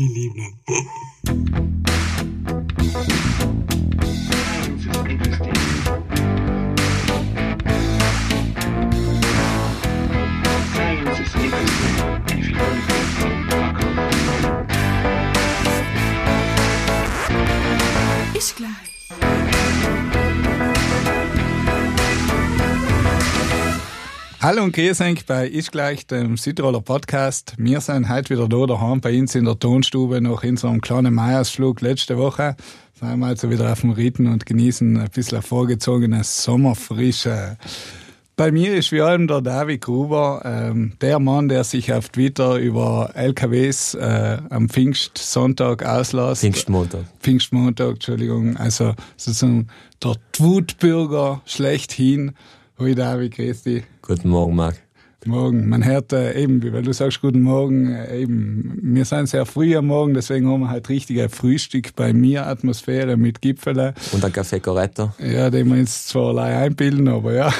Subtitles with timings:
[0.00, 0.56] ihr Lieben.
[18.34, 18.89] Ist gleich.
[24.42, 27.52] Hallo und grüß euch bei Ist gleich dem Südtiroler Podcast.
[27.58, 31.82] Wir sind heute wieder da daheim bei uns in der Tonstube nach unserem kleinen Meiersflug
[31.82, 32.56] letzte Woche.
[32.98, 37.58] Sind wir also wieder auf dem Ritten und genießen ein bisschen vorgezogene Sommerfrische.
[38.34, 42.56] Bei mir ist wie allem der David Gruber, ähm, der Mann, der sich auf Twitter
[42.56, 46.40] über LKWs äh, am Pfingstsonntag auslässt.
[46.40, 47.04] Pfingstmontag.
[47.20, 48.56] Pfingstmontag, Entschuldigung.
[48.56, 49.68] Also sozusagen
[50.02, 52.32] der Wutbürger schlechthin.
[52.78, 53.84] Hoi David, grüß dich.
[54.10, 54.74] Guten Morgen, Marc.
[55.24, 55.68] Morgen.
[55.68, 59.76] Man hört äh, eben, weil du sagst guten Morgen, äh, eben, wir sind sehr früh
[59.76, 63.94] am Morgen, deswegen haben wir halt richtige Frühstück bei mir, Atmosphäre mit Gipfele.
[64.10, 65.12] Und ein Café Corretto.
[65.20, 67.52] Ja, den wir uns zwar allein einbilden, aber ja.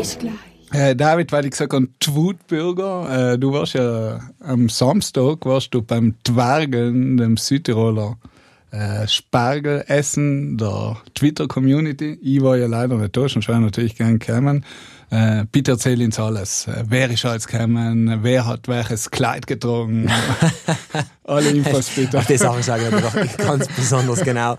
[0.00, 0.32] Ist gleich.
[0.72, 5.82] Äh, David, weil ich gesagt habe, Twutbürger, äh, du warst ja am Samstag warst du
[5.82, 8.16] beim Twergeln, dem Südtiroler
[8.70, 12.18] äh, Spargelessen der Twitter-Community.
[12.22, 14.64] Ich war ja leider nicht da, sonst wäre ich natürlich gern gekommen.
[15.10, 16.68] Äh, bitte erzähl uns alles.
[16.68, 18.20] Äh, wer ist alles gekommen?
[18.22, 20.08] Wer hat welches Kleid getragen?
[21.24, 22.18] Alle Infos bitte.
[22.18, 24.56] Auf die Sachen sage ich natürlich ganz besonders genau.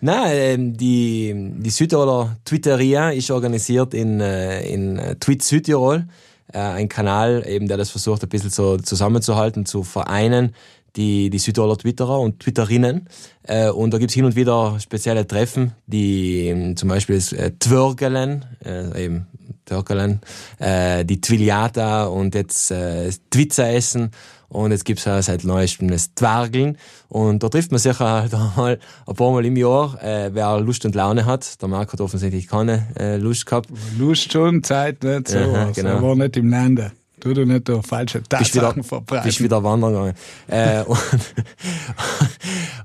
[0.00, 6.06] Nein, ähm, die, die Südtiroler Twitteria ist organisiert in, äh, in Tweet Südtirol.
[6.52, 10.54] Äh, ein Kanal, eben, der das versucht, ein bisschen so zusammenzuhalten, zu vereinen,
[10.96, 13.08] die, die Südtiroler Twitterer und Twitterinnen.
[13.42, 17.52] Äh, und da gibt's hin und wieder spezielle Treffen, die ähm, zum Beispiel das äh,
[17.58, 19.26] Twörgelen, äh, eben
[19.64, 20.20] Türkelen,
[20.58, 24.10] äh, die Twiliata und jetzt äh, Twitzer essen
[24.48, 26.76] und jetzt gibt's auch seit neuestem das Twergeln
[27.08, 30.84] und da trifft man sich halt einmal ein paar Mal im Jahr, äh, wer Lust
[30.84, 31.60] und Laune hat.
[31.62, 33.70] Der Marc hat offensichtlich keine äh, Lust gehabt.
[33.98, 35.38] Lust schon, Zeit nicht so.
[35.38, 36.02] Aha, also, genau.
[36.02, 36.92] war nicht im Lande.
[37.22, 39.24] Tu du nicht da falsche Tatsachen verbreiten.
[39.24, 40.14] bist wieder wandern gegangen.
[40.48, 40.98] äh, und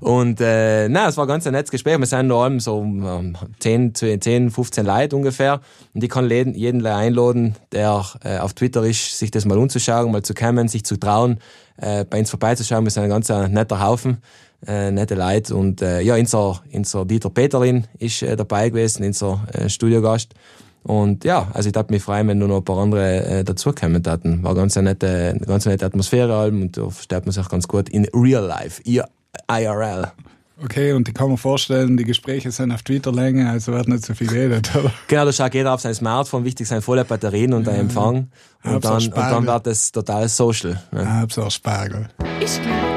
[0.00, 1.98] und äh, nein, es war ganz ein nettes Gespräch.
[1.98, 5.60] Wir sind da allem so um, 10, 10, 15 Leute ungefähr.
[5.92, 10.12] Und ich kann jeden, jeden einladen, der äh, auf Twitter ist, sich das mal umzuschauen,
[10.12, 11.40] mal zu kommen, sich zu trauen,
[11.78, 12.84] äh, bei uns vorbeizuschauen.
[12.84, 14.18] Wir sind ein ganz äh, netter Haufen.
[14.64, 19.46] Äh, nette Leute und äh, ja, unser, unser Dieter Peterlin ist äh, dabei gewesen, unser
[19.52, 20.34] äh, Studiogast.
[20.88, 24.02] Und ja, also ich darf mich freuen, wenn nur noch ein paar andere äh, dazukommen
[24.02, 24.42] taten.
[24.42, 27.68] War ganz eine nette, ganz eine nette Atmosphäre allem und da versteht man sich ganz
[27.68, 29.04] gut in real life, ihr
[29.50, 30.10] IRL.
[30.64, 34.14] Okay, und ich kann mir vorstellen, die Gespräche sind auf Twitter-Länge, also wird nicht so
[34.14, 34.74] viel geredet.
[34.78, 34.90] oder?
[35.08, 38.28] Genau, da schaut jeder auf sein Smartphone, wichtig sind volle Batterien und ein Empfang.
[38.64, 39.34] Und dann, und Spargel.
[39.34, 40.82] dann wird es total social.
[40.90, 41.20] Ne?
[41.20, 42.08] Hauptsache Spargel.
[42.40, 42.88] Ist gleich.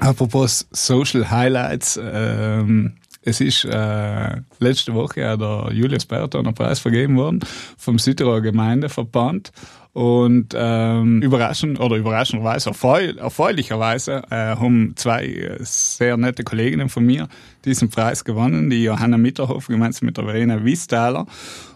[0.00, 7.16] Apropos Social Highlights, ähm, es ist äh, letzte Woche ja der Julius Bertoner Preis vergeben
[7.16, 7.40] worden
[7.76, 9.52] vom Südtiroler Gemeindeverband.
[9.94, 17.04] Und ähm, überraschend oder überraschenderweise, erfreu erfreulicherweise, äh, haben zwei äh, sehr nette Kolleginnen von
[17.04, 17.28] mir
[17.66, 21.26] diesen Preis gewonnen, die Johanna Mitterhoff gemeinsam mit der Verena Wiestaler.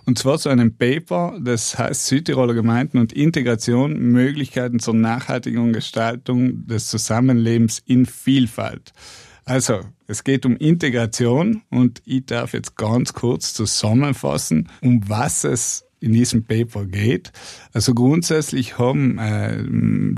[0.06, 6.66] Und zwar zu einem Paper, das heißt Südtiroler Gemeinden und Integration, Möglichkeiten zur nachhaltigen Gestaltung
[6.66, 8.94] des Zusammenlebens in Vielfalt.
[9.48, 15.84] Also, es geht um Integration und ich darf jetzt ganz kurz zusammenfassen, um was es
[16.00, 17.30] in diesem Paper geht.
[17.72, 19.56] Also grundsätzlich haben äh,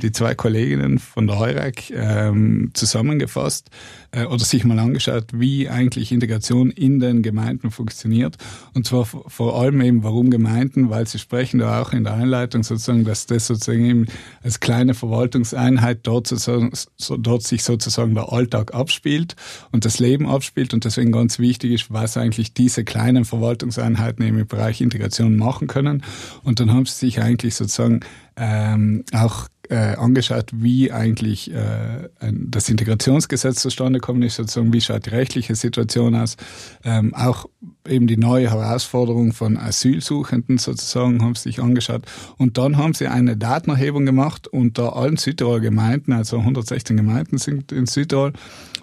[0.00, 3.70] die zwei Kolleginnen von der Heurek ähm, zusammengefasst
[4.12, 8.36] äh, oder sich mal angeschaut, wie eigentlich Integration in den Gemeinden funktioniert.
[8.74, 12.62] Und zwar vor allem eben, warum Gemeinden, weil sie sprechen da auch in der Einleitung
[12.62, 14.06] sozusagen, dass das sozusagen eben
[14.42, 19.36] als kleine Verwaltungseinheit dort, sozusagen, so, dort sich sozusagen der Alltag abspielt
[19.72, 24.38] und das Leben abspielt und deswegen ganz wichtig ist, was eigentlich diese kleinen Verwaltungseinheiten eben
[24.38, 26.02] im Bereich Integration machen können.
[26.44, 28.00] Und dann haben sie sich eigentlich sozusagen
[28.36, 34.80] ähm, auch äh, angeschaut, wie eigentlich äh, ein, das Integrationsgesetz zustande gekommen ist, sozusagen, wie
[34.80, 36.36] schaut die rechtliche Situation aus,
[36.84, 37.46] ähm, auch
[37.86, 42.02] eben die neue Herausforderung von Asylsuchenden sozusagen haben sie sich angeschaut.
[42.36, 47.72] Und dann haben sie eine Datenerhebung gemacht unter allen Südtiroler Gemeinden, also 116 Gemeinden sind
[47.72, 48.32] in Südtirol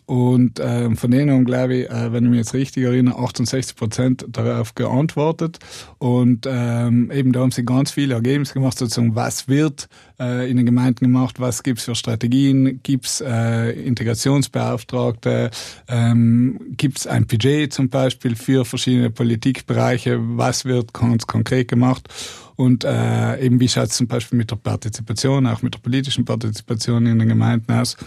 [0.06, 3.75] Und ähm, von denen haben, glaube ich, äh, wenn ich mich jetzt richtig erinnere, 68
[3.75, 5.57] Prozent darauf geantwortet.
[5.98, 10.57] Und ähm, eben da haben sie ganz viele Ergebnisse gemacht, sozusagen, was wird äh, in
[10.57, 15.50] den Gemeinden gemacht, was gibt's für Strategien, gibt's äh, Integrationsbeauftragte,
[15.88, 22.08] ähm, gibt's ein Budget zum Beispiel für verschiedene Politikbereiche, was wird ganz konkret gemacht.
[22.56, 26.25] Und äh, eben wie schaut es zum Beispiel mit der Partizipation, auch mit der politischen
[26.25, 27.98] Partizipation in den Gemeinden aus.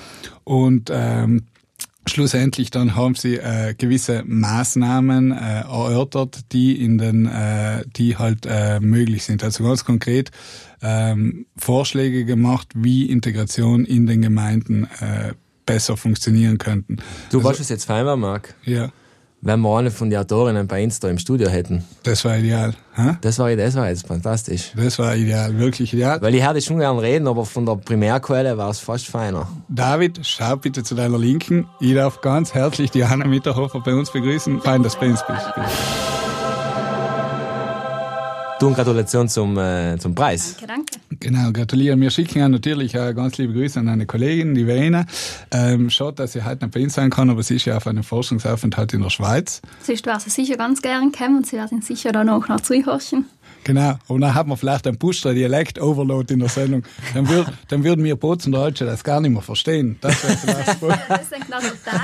[0.45, 1.43] Und ähm,
[2.09, 8.47] Schlussendlich dann haben sie äh, gewisse Maßnahmen äh, erörtert, die in den, äh, die halt
[8.47, 9.45] äh, möglich sind.
[9.45, 10.31] Also ganz konkret
[10.83, 15.35] ähm, Vorschläge gemacht, wie Integration in den Gemeinden äh,
[15.67, 16.97] besser funktionieren könnten.
[17.31, 18.55] Du weißt, was jetzt fein war, Marc?
[18.65, 18.91] Ja,
[19.41, 21.85] Wenn wir eine von den Autorinnen bei uns da im Studio hätten.
[22.03, 22.75] das war ideal.
[22.95, 23.17] Hä?
[23.21, 24.73] Das war, das war jetzt fantastisch.
[24.77, 26.21] Das war ideal, wirklich ideal.
[26.21, 29.47] Weil ich hätte schon gern reden, aber von der Primärquelle war es fast feiner.
[29.69, 31.69] David, schau bitte zu deiner Linken.
[31.79, 34.61] Ich darf ganz herzlich die Hanna Mitterhofer bei uns begrüßen.
[34.61, 35.47] Fein, dass du bei uns bist.
[38.59, 40.57] Du und Gratulation zum, äh, zum Preis.
[40.57, 40.99] Danke, danke.
[41.21, 41.99] Genau, gratuliere.
[42.01, 45.07] Wir schicken ja natürlich auch ganz liebe Grüße an eine Kollegin, die Verena.
[45.53, 47.87] Ähm, schade, dass sie heute nicht bei uns sein kann, aber sie ist ja auf
[47.87, 49.63] einem Forschungsaufenthalt in der Schweiz.
[49.81, 53.27] Sonst wäre sie sicher ganz gern gekommen und sie werden sicher dann auch noch zuhorchen.
[53.63, 53.97] Genau.
[54.09, 56.83] Und dann hat man vielleicht einen Puster Dialekt Overload in der Sendung.
[57.15, 59.99] Dann, würd, dann würden wir Bozen Deutsche das gar nicht mehr verstehen.
[60.01, 60.83] Das wäre vielleicht.
[61.09, 61.99] Das ist ein kleiner total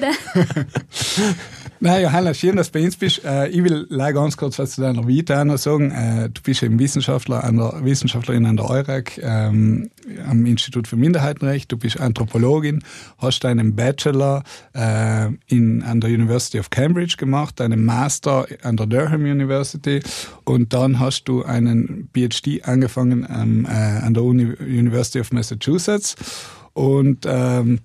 [0.00, 3.22] das Na, Johanna, schön, dass du bei uns bist.
[3.26, 5.90] Äh, ich will leider ganz kurz was zu deiner Vita noch sagen.
[5.90, 9.90] Äh, du bist eben Wissenschaftler an der, Wissenschaftlerin an der EUREC ähm,
[10.26, 11.70] am Institut für Minderheitenrecht.
[11.70, 12.82] Du bist Anthropologin,
[13.18, 18.86] hast deinen Bachelor äh, in, an der University of Cambridge gemacht, deinen Master an der
[18.86, 20.00] Durham University
[20.44, 26.16] und dann hast du einen PhD angefangen ähm, äh, an der Uni University of Massachusetts
[26.72, 27.80] und ähm,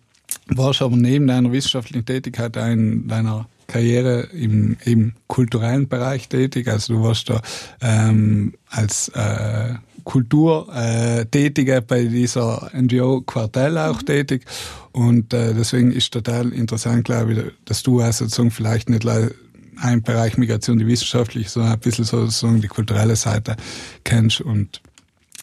[0.47, 6.67] warst aber neben deiner wissenschaftlichen Tätigkeit auch in deiner Karriere im eben kulturellen Bereich tätig.
[6.67, 7.41] Also du warst da
[7.81, 14.45] ähm, als äh, Kulturtätiger äh, Tätiger bei dieser NGO Quartell auch tätig.
[14.91, 19.33] Und äh, deswegen ist total interessant, glaube ich, dass du auch sozusagen vielleicht nicht le-
[19.81, 23.55] ein Bereich Migration, die wissenschaftliche, sondern ein bisschen sozusagen die kulturelle Seite
[24.03, 24.81] kennst und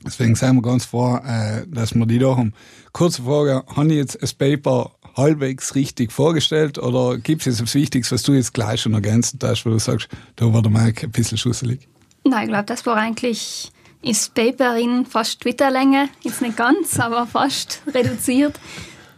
[0.05, 2.53] Deswegen sind wir ganz froh, äh, dass wir die da haben.
[2.93, 7.75] Kurze Frage, habe ich jetzt das Paper halbwegs richtig vorgestellt oder gibt es jetzt etwas
[7.75, 11.07] Wichtiges, was du jetzt gleich schon ergänzen darfst, wo du sagst, da war der Mike
[11.07, 11.89] ein bisschen schusselig?
[12.25, 13.71] Nein, ich glaube, das war eigentlich
[14.03, 16.09] ist Paper in fast Twitterlänge.
[16.23, 18.61] Jetzt nicht ganz, aber fast reduziert.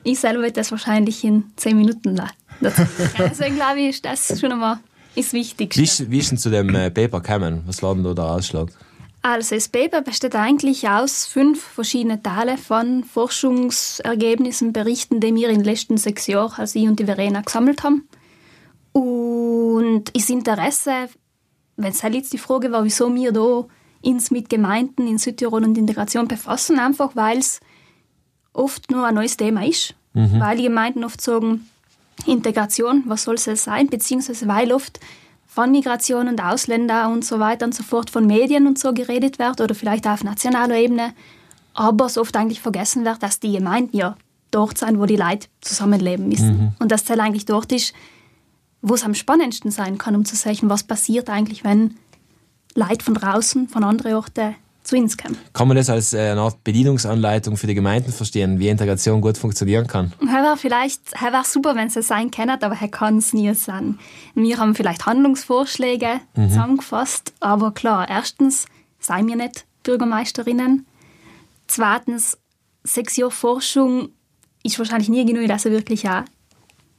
[0.05, 2.31] Ich selber werde das wahrscheinlich in 10 Minuten la-
[2.61, 2.83] dazu.
[3.19, 4.79] Ja, Deswegen glaube ich, ist das schon einmal
[5.17, 5.81] das Wichtigste.
[5.81, 7.62] Wie ist, wie ist denn zu dem äh, Paper gekommen?
[7.67, 8.69] Was war denn da der Ausschlag?
[9.20, 15.56] Also das Paper besteht eigentlich aus fünf verschiedenen Teilen von Forschungsergebnissen, Berichten, die wir in
[15.56, 18.09] den letzten sechs Jahren, als ich und die Verena, gesammelt haben.
[18.93, 21.09] Und das Interesse,
[21.76, 23.67] wenn es halt jetzt die Frage war, wieso wir da
[24.03, 27.61] uns mit Gemeinden in Südtirol und Integration befassen, einfach weil es
[28.53, 29.94] oft nur ein neues Thema ist.
[30.41, 31.69] Weil die Gemeinden oft sagen,
[32.26, 33.88] Integration, was soll es sein?
[33.88, 34.99] Beziehungsweise weil oft
[35.49, 39.39] von Migration und Ausländer und so weiter und so fort von Medien und so geredet
[39.41, 41.15] wird oder vielleicht auch auf nationaler Ebene,
[41.75, 44.15] aber es oft eigentlich vergessen wird, dass die Gemeinden ja
[44.50, 46.75] dort sind, wo die Leute zusammenleben müssen.
[46.79, 47.95] Und dass das eigentlich dort ist,
[48.83, 51.97] wo es am spannendsten sein kann, um zu sehen, was passiert eigentlich, wenn
[52.75, 54.55] Leute von draußen, von anderen Orten
[54.88, 55.37] zu kommen.
[55.52, 59.38] Kann man das als äh, eine Art Bedienungsanleitung für die Gemeinden verstehen, wie Integration gut
[59.38, 60.12] funktionieren kann?
[60.20, 63.32] Er war vielleicht, er war super, wenn sie es sein können, aber er kann es
[63.32, 63.99] nie sein.
[64.35, 68.67] Wir haben vielleicht Handlungsvorschläge zusammengefasst, aber klar, erstens
[68.99, 70.87] seien wir nicht Bürgermeisterinnen.
[71.67, 72.38] Zweitens,
[72.82, 74.09] sechs Jahre Forschung
[74.62, 76.25] ist wahrscheinlich nie genug, dass er wirklich eine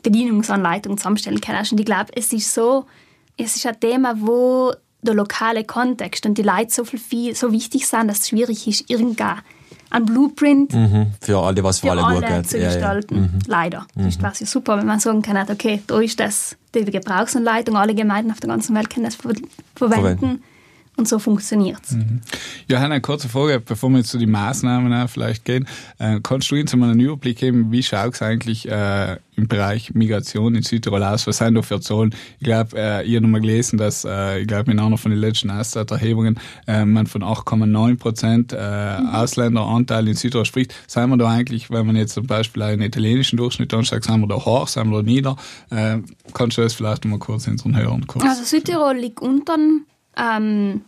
[0.03, 1.57] Bedienungsanleitung zusammenstellen kann.
[1.71, 2.85] Und ich glaube, es ist so,
[3.37, 7.51] es ist ein Thema, wo der lokale Kontext und die Leute so, viel, viel, so
[7.51, 9.39] wichtig sind, dass es schwierig ist, irgendein
[9.91, 11.13] ein Blueprint Mhm.
[11.19, 12.49] Für alle, was für, alle, alle, gut geht.
[12.49, 12.69] zu Ja, ja.
[12.69, 13.39] gestalten.
[13.47, 13.87] Leider.
[13.95, 17.95] Das ist quasi super, wenn man sagen kann, okay, da ist das die Gebrauchsanleitung, alle
[17.95, 19.33] Gemeinden auf der ganzen Welt können das ver
[19.75, 20.19] verwenden.
[20.19, 20.43] Verwenden.
[20.99, 21.95] Und so funktioniert es.
[22.67, 25.65] Johanna, eine kurze Frage, bevor wir jetzt zu den Maßnahmen vielleicht gehen.
[25.97, 29.93] Äh, kannst du uns mal einen Überblick geben, wie schaut es eigentlich äh, im Bereich
[29.93, 31.25] Migration in Südtirol aus?
[31.25, 32.13] Was sind da für Zahlen?
[32.39, 35.21] Ich glaube, äh, ich habe nochmal gelesen, dass, äh, ich glaube, in einer von den
[35.21, 36.37] letzten Austat-Erhebungen
[36.67, 40.75] äh, man von 8,9 Prozent äh, Ausländeranteil in Südtirol spricht.
[40.85, 44.27] Sind wir da eigentlich, wenn man jetzt zum Beispiel einen italienischen Durchschnitt anschaut, sind wir
[44.27, 45.37] da hoch, sind wir da nieder?
[45.69, 45.99] Äh,
[46.33, 48.25] kannst du das vielleicht noch mal kurz unseren Hörern kurz?
[48.25, 49.55] Also Südtirol liegt unter
[50.19, 50.81] ähm,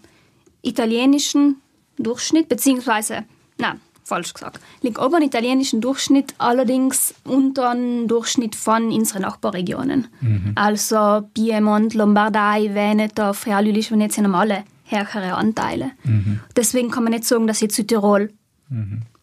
[0.62, 1.58] italienischen
[1.98, 3.24] Durchschnitt, beziehungsweise,
[3.58, 4.60] na, falsch gesagt.
[4.82, 10.08] Liegt ober dem italienischen Durchschnitt, allerdings unter dem Durchschnitt von unseren Nachbarregionen.
[10.56, 15.92] Also Piemont, Lombardei, Veneto, Friuli, Venetien haben alle härtere Anteile.
[16.58, 18.34] Deswegen kann man nicht sagen, dass jetzt Südtirol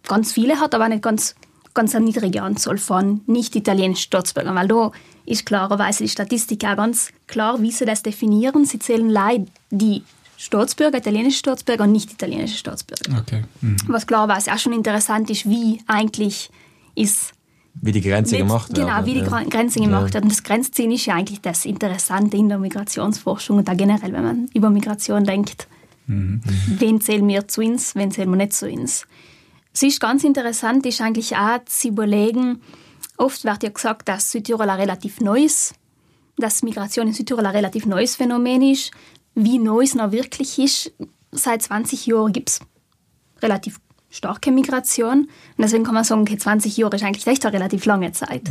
[0.06, 1.34] ganz viele hat, aber nicht ganz,
[1.78, 4.54] ganz eine niedrige Anzahl von nicht-italienischen Staatsbürgern.
[4.54, 4.90] Weil da
[5.26, 8.64] ist klarerweise die Statistik auch ganz klar, wie sie das definieren.
[8.64, 10.02] Sie zählen leider die
[10.36, 13.18] Staatsbürger, italienische Staatsbürger und nicht-italienische Staatsbürger.
[13.20, 13.42] Okay.
[13.60, 13.76] Mhm.
[13.88, 16.50] Was klarerweise auch schon interessant ist, wie eigentlich
[16.94, 17.32] ist
[17.80, 18.86] Wie die Grenze nicht- gemacht wird.
[18.86, 19.42] Genau, wie die ja.
[19.44, 20.24] Grenze gemacht wird.
[20.24, 24.22] Und das Grenzziehen ist ja eigentlich das Interessante in der Migrationsforschung und auch generell, wenn
[24.24, 25.66] man über Migration denkt.
[26.06, 29.06] Wen zählen wir zu uns, wen zählen wir nicht zu uns?
[29.78, 32.60] Es ist ganz interessant, ist eigentlich auch zu überlegen,
[33.16, 35.72] oft wird ja gesagt, dass Südtirol ein relativ neues,
[36.36, 38.90] dass Migration in Südtirol ein relativ neues Phänomen ist.
[39.36, 40.90] Wie neu es noch wirklich ist,
[41.30, 42.60] seit 20 Jahren gibt es
[43.40, 43.78] relativ
[44.10, 45.20] starke Migration.
[45.20, 48.48] Und deswegen kann man sagen, okay, 20 Jahre ist eigentlich echt eine relativ lange Zeit.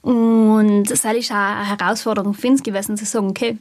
[0.00, 3.58] Und das ist auch eine Herausforderung für uns gewesen, zu sagen, okay,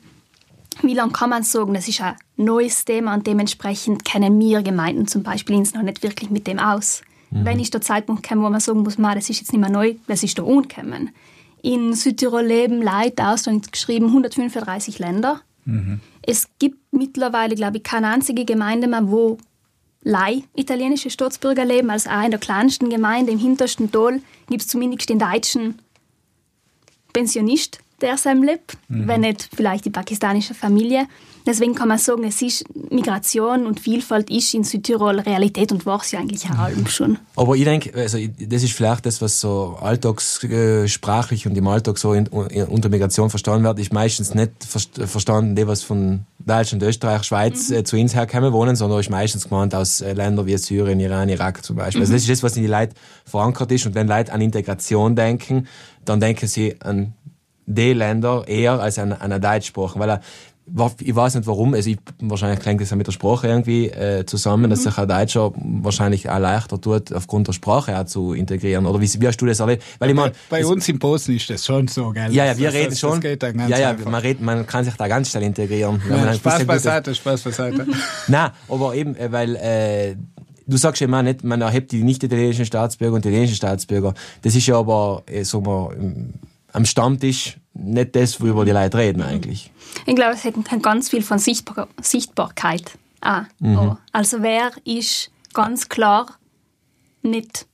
[0.84, 5.08] wie lange kann man sagen, das ist ein neues Thema und dementsprechend kennen wir Gemeinden
[5.08, 7.02] zum Beispiel uns noch nicht wirklich mit dem aus.
[7.34, 9.70] Wenn ist der Zeitpunkt gekommen, wo man sagen muss, man, das ist jetzt nicht mehr
[9.70, 11.12] neu, das ist da ungekommen.
[11.62, 15.42] In Südtirol leben Leute aus, da ist geschrieben 135 Länder.
[16.24, 19.38] Es gibt mittlerweile, glaube ich, keine einzige Gemeinde mehr, wo
[20.04, 21.90] Lei italienische Staatsbürger leben.
[21.90, 25.80] Also auch in der kleinsten Gemeinde, im hintersten Tal, gibt es zumindest den deutschen
[27.14, 31.08] Pensionist, der sein lebt, wenn nicht vielleicht die pakistanische Familie.
[31.44, 36.00] Deswegen kann man sagen, es ist Migration und Vielfalt ist in Südtirol Realität und war
[36.00, 37.18] es ja eigentlich auch allem schon.
[37.36, 42.14] Aber ich denke, also das ist vielleicht das, was so alltagssprachlich und im Alltag so
[42.14, 46.84] in, in, unter Migration verstanden wird, ist meistens nicht verst- verstanden, die, was von Deutschland,
[46.84, 50.58] Österreich, Schweiz äh, zu uns herkommen wohnen, sondern ist meistens gemeint aus äh, Ländern wie
[50.58, 52.02] Syrien, Iran, Irak zum Beispiel.
[52.02, 52.94] Also das ist das, was in die Leute
[53.26, 53.88] verankert ist.
[53.88, 55.68] Und wenn Leute an Integration denken,
[56.06, 57.14] dann denken sie an
[57.74, 60.00] die Länder eher als an, an eine Deutschsprache.
[60.00, 60.22] Weil er,
[60.66, 63.88] wa- ich weiß nicht warum, also ich, wahrscheinlich klingt das ja mit der Sprache irgendwie
[63.90, 68.34] äh, zusammen, dass sich ein Deutscher wahrscheinlich auch leichter tut, aufgrund der Sprache auch zu
[68.34, 68.86] integrieren.
[68.86, 69.84] Oder wie, wie hast du das erlebt?
[70.00, 72.32] Weil ich meine, Bei uns in Posen ist das schon so, gell?
[72.34, 73.12] ja, ja, wir Das- reden das, schon.
[73.12, 74.10] Das geht dann ganz ja, ja, einfach.
[74.12, 76.02] man, redet, man kann sich da ganz schnell integrieren.
[76.10, 77.88] Ja, Spaß beiseite, Spaß beiseite.
[78.28, 80.16] Nein, aber eben, äh, weil äh,
[80.68, 84.14] du sagst ja immer nicht, man erhebt die nicht italienischen Staatsbürger und italienischen Staatsbürger.
[84.44, 85.92] Das ist ja aber, äh, sagen wir,
[86.74, 89.72] am Stammtisch nicht das, worüber die Leute reden eigentlich.
[90.06, 93.48] Ich glaube, es hängt ganz viel von Sichtbar Sichtbarkeit an.
[93.62, 93.98] an.
[94.12, 96.28] Also wer ist ganz klar
[97.22, 97.68] nicht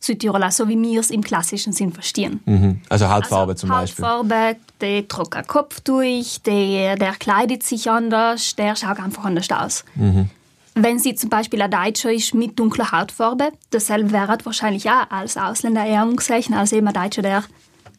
[0.00, 2.40] Südtiroler, so wie wir es im klassischen Sinn verstehen.
[2.44, 2.80] Mhm.
[2.88, 4.04] Also Hautfarbe also, zum Beispiel.
[4.04, 9.84] Hautfarbe, der tragt ein Kopftuch, der, der kleidet sich anders, der schaut einfach anders aus.
[9.94, 10.28] Mhm.
[10.74, 15.36] Wenn sie zum Beispiel ein Deutscher ist mit dunkler Hautfarbe, dasselbe wäre wahrscheinlich auch als
[15.36, 17.44] Ausländer eher umgesehen, als eben ein Deutscher, der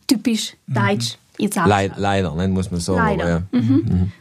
[0.08, 3.00] typisch deutsch jetzt auch Leid, leider, nicht, muss man sagen.
[3.00, 3.24] Leider.
[3.24, 3.62] Aber, ja.
[3.62, 4.12] mhm.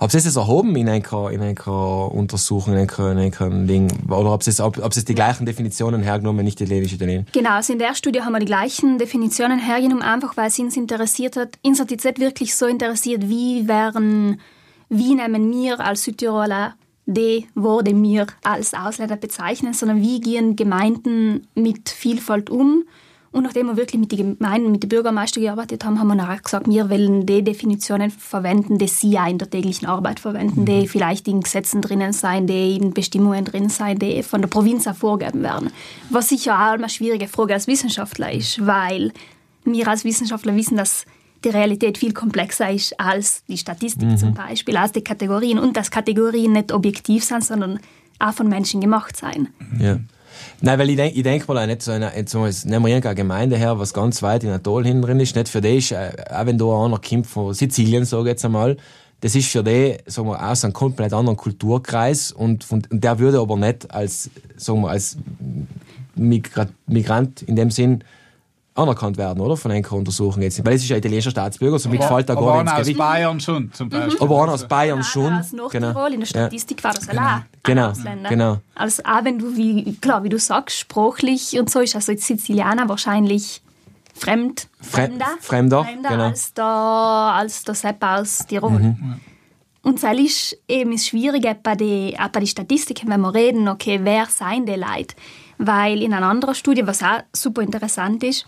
[0.00, 3.92] Habt ihr das erhoben in einer, in einer Untersuchung, in einer Ding?
[4.08, 7.26] Oder ob es, ob, ob es die gleichen Definitionen hergenommen, nicht italienische Italien?
[7.32, 10.78] Genau, also in der Studie haben wir die gleichen Definitionen hergenommen, einfach weil es uns
[10.78, 11.58] interessiert hat.
[11.62, 14.40] Uns hat jetzt nicht wirklich so interessiert, wie wären,
[14.88, 21.46] wie nehmen wir als Südtiroler die Worte wir als Ausländer bezeichnen, sondern wie gehen Gemeinden
[21.54, 22.84] mit Vielfalt um.
[23.32, 26.40] Und nachdem wir wirklich mit den Gemeinden, mit den Bürgermeistern gearbeitet haben, haben wir nachher
[26.40, 30.88] gesagt, wir wollen die Definitionen verwenden, die sie ja in der täglichen Arbeit verwenden, die
[30.88, 34.96] vielleicht in Gesetzen drinnen sein, die in Bestimmungen drin sein, die von der Provinz auch
[34.96, 35.70] vorgegeben werden.
[36.10, 39.12] Was sicher auch eine schwierige Frage als Wissenschaftler ist, weil
[39.64, 41.04] wir als Wissenschaftler wissen, dass
[41.44, 45.90] die Realität viel komplexer ist als die Statistik zum Beispiel, als die Kategorien und dass
[45.90, 47.78] Kategorien nicht objektiv sind, sondern
[48.18, 49.48] auch von Menschen gemacht sein.
[49.78, 49.98] Ja.
[50.60, 53.14] Nein, weil ich denke ich denk mal auch nicht so eine, jetzt nehmen wir irgendeine
[53.14, 56.12] Gemeinde her, was ganz weit in Atol hin drin ist, nicht für die ist, äh,
[56.30, 58.76] auch wenn da einer kommt von Sizilien, sage ich jetzt einmal,
[59.20, 63.18] das ist für die, sagen wir, aus einem komplett anderen Kulturkreis und, von, und der
[63.18, 65.16] würde aber nicht als, sagen wir, als
[66.14, 68.04] Migra Migrant in dem Sinn
[68.80, 69.56] anerkannt werden, oder?
[69.56, 70.64] Von einer Untersuchung jetzt.
[70.64, 72.98] Weil es ist ja italienischer Staatsbürger, somit fällt da Aber gar einer nichts aus Gewicht.
[72.98, 74.20] Bayern schon, zum Beispiel.
[74.20, 75.32] Aber einer aus Bayern schon.
[75.32, 77.22] Aus Nordtirol, in der Statistik war das Genau.
[77.22, 77.44] allein.
[77.62, 78.28] Genau, Ausländer.
[78.28, 78.56] genau.
[78.74, 82.88] Also auch wenn du, wie, klar, wie du sagst, sprachlich und so ist also Sizilianer
[82.88, 83.62] wahrscheinlich
[84.14, 85.10] fremd, Fre-
[85.40, 86.24] Fremder, genau.
[86.24, 88.70] als, der, als der Sepp aus Tirol.
[88.70, 89.20] Mhm.
[89.82, 93.66] Und das ist eben das Schwierige bei den, auch bei den Statistiken, wenn wir reden,
[93.66, 95.14] okay, wer seien die Leute?
[95.56, 98.46] Weil in einer anderen Studie, was auch super interessant ist,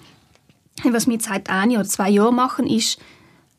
[0.84, 2.98] was wir seit ein oder zwei Jahren machen, ist,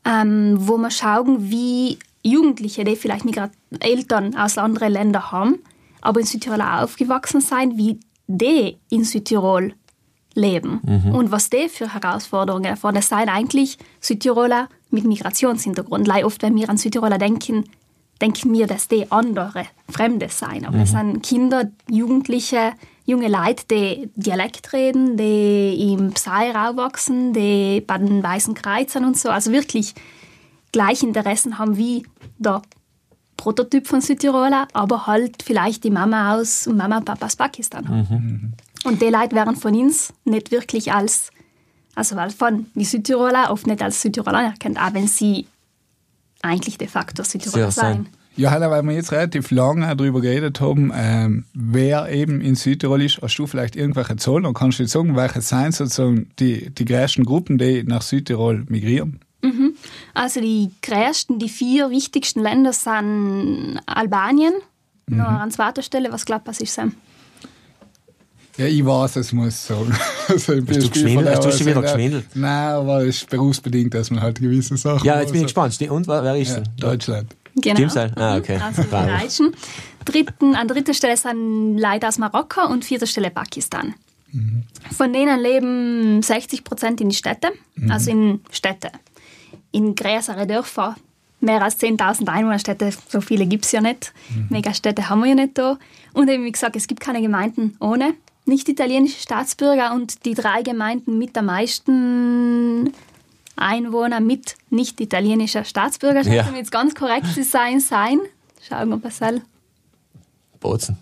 [0.05, 5.59] ähm, wo wir schauen, wie Jugendliche, die vielleicht Migrat Eltern aus anderen Ländern haben,
[6.01, 9.73] aber in Südtirol auch aufgewachsen sind, wie die in Südtirol
[10.35, 10.79] leben
[11.13, 12.95] und was die für Herausforderungen erfahren.
[12.95, 16.07] Das seien eigentlich Südtiroler mit Migrationshintergrund.
[16.07, 17.65] Lei oft, wenn wir an Südtiroler denken,
[18.21, 20.65] denken wir, dass die andere, Fremde sein.
[20.65, 22.73] Aber es sind Kinder, Jugendliche,
[23.05, 29.17] junge Leute, die Dialekt reden, die im Psair aufwachsen, die bei den Weißen Kreuzern und
[29.17, 29.29] so.
[29.29, 29.93] Also wirklich
[30.71, 32.05] gleiche Interessen haben wie
[32.37, 32.61] der
[33.37, 37.87] Prototyp von Südtiroler, aber halt vielleicht die Mama aus und Mama und Papa aus Pakistan
[37.87, 38.53] haben.
[38.85, 41.29] Und die Leute werden von uns nicht wirklich als,
[41.95, 45.47] also weil von die Südtiroler oft nicht als Südtiroler anerkannt, auch wenn sie
[46.41, 47.93] eigentlich de facto Südtiroler sein.
[48.05, 48.07] sein.
[48.35, 53.01] Ja, Hanna, weil wir jetzt relativ lange darüber geredet haben, ähm, wer eben in Südtirol
[53.03, 56.71] ist, hast du vielleicht irgendwelche Zahlen und kannst du jetzt sagen, welche seien sozusagen die,
[56.71, 59.19] die größten Gruppen, die nach Südtirol migrieren?
[60.13, 64.53] Also die größten, die vier wichtigsten Länder sind Albanien,
[65.07, 66.93] noch an zweiter Stelle, was glaubt was ist Sam?
[68.57, 69.93] Ja, ich weiß es, muss sagen.
[70.29, 71.35] Also, bin du geschwindelt?
[71.35, 72.25] Hast du schon wieder geschwindelt?
[72.35, 75.77] Nein, aber es ist berufsbedingt, dass man halt gewisse Sachen Ja, jetzt bin ich gespannt.
[75.89, 76.69] Und wer wer ist Ja, denn?
[76.77, 77.35] Deutschland.
[77.55, 77.95] Genau.
[77.95, 78.17] Halt?
[78.17, 78.59] Ah, okay.
[78.59, 79.51] Also.
[80.05, 83.93] Dritten, an dritter Stelle sind Leute aus Marokko und vierter Stelle Pakistan.
[84.97, 87.51] Von denen leben 60 Prozent in die Städte,
[87.89, 88.91] also in Städte.
[89.71, 90.95] In größere Dörfer,
[91.39, 94.11] mehr als 10.000 Einwohnerstädte, so viele gibt es ja nicht.
[94.49, 95.77] Megastädte haben wir ja nicht da.
[96.13, 100.63] Und eben, wie gesagt, es gibt keine Gemeinden ohne nicht italienische Staatsbürger und die drei
[100.63, 102.91] Gemeinden mit der meisten
[103.55, 106.43] Einwohner mit nicht italienischer Staatsbürgerschaft, Ja.
[106.43, 108.19] damit jetzt ganz korrekt zu sein, sein.
[108.67, 109.41] Schauen wir mal, Sal.
[110.59, 110.97] Bozen.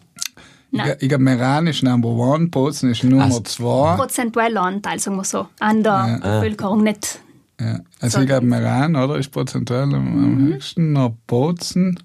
[0.72, 0.96] Ich, Nein.
[1.00, 3.96] ich glaube, Meran ist Number One, Bozen ist Nummer Also- zwei.
[3.98, 7.20] Prozentueller Anteil, sagen wir so, an der Bevölkerung nicht.
[7.60, 7.80] Ja.
[8.00, 8.22] Also So.
[8.22, 10.54] ich glaube, Meran, oder, ist prozentual am, am Mhm.
[10.54, 12.00] höchsten, noch Bozen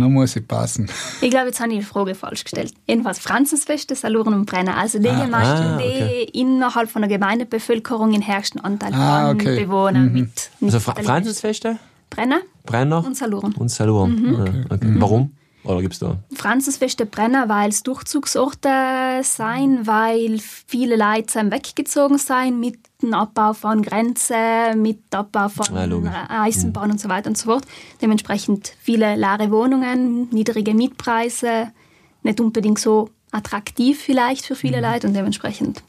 [0.00, 0.88] dann muss ich passen.
[1.20, 2.72] Ich glaube, jetzt habe ich die Frage falsch gestellt.
[2.86, 4.76] Jedenfalls Franzensfeste, Saluren und Brenner.
[4.76, 6.26] Also die Gemeinden, ah, okay.
[6.32, 9.64] die innerhalb von der Gemeindebevölkerung den höchsten Anteil Ah, an okay.
[9.64, 11.78] Bewohnern mit nicht Also Fra Franzensfeste,
[12.10, 13.52] Brenner Brenner und Saluren.
[13.54, 14.14] und Saluren.
[14.14, 14.36] Mhm.
[14.70, 14.94] Ah, okay.
[14.98, 15.32] Warum?
[15.64, 16.18] Oder gibt's da?
[16.34, 23.82] Franzensfeste Brenner, weil es Durchzugsorte sein, weil viele Leute weggezogen sein mit dem Abbau von
[23.82, 27.64] Grenzen, mit dem Abbau von Ja, äh, Eisenbahn und so weiter und so fort.
[28.00, 31.72] Dementsprechend viele leere Wohnungen, niedrige Mietpreise,
[32.22, 35.82] nicht unbedingt so attraktiv vielleicht für viele Leute und dementsprechend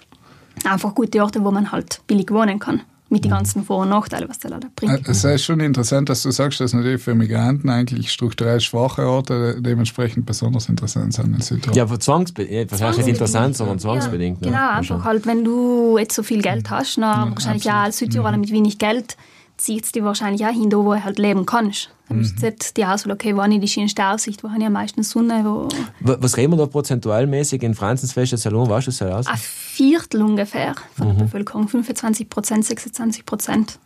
[0.65, 2.81] einfach gute Orte, wo man halt billig wohnen kann.
[3.13, 5.07] Mit den ganzen Vor- und Nachteilen, was der leider bringt.
[5.07, 9.07] Äh, Es ist schon interessant, dass du sagst, dass natürlich für Migranten eigentlich strukturell schwache
[9.07, 11.77] Orte dementsprechend besonders interessant sind in Südtirol.
[11.77, 12.51] Ja, aber zwangsbedingt.
[12.51, 14.43] Ja, wahrscheinlich nicht interessant, sondern zwangsbedingt.
[14.43, 17.99] Ja, genau, einfach halt, wenn du jetzt so viel Geld hast, na, wahrscheinlich auch als
[17.99, 19.15] Südtiroler mit wenig Geld,
[19.57, 21.89] zieht es dich wahrscheinlich auch hin, da, wo du halt leben kannst.
[22.09, 24.65] Dann ist jetzt die Auswahl, okay, wo habe ich die schönste Aussicht, wo habe ich
[24.67, 25.67] am meisten Sonne, wo...
[26.01, 28.69] Wa- Was reden wir da prozentual mäßig in Franzensfeste Salon?
[28.69, 29.27] Weißt du das aus?
[29.27, 31.17] Ein Viertel ungefähr von Mhm.
[31.17, 33.79] der Bevölkerung, 25 Prozent, 26 Prozent.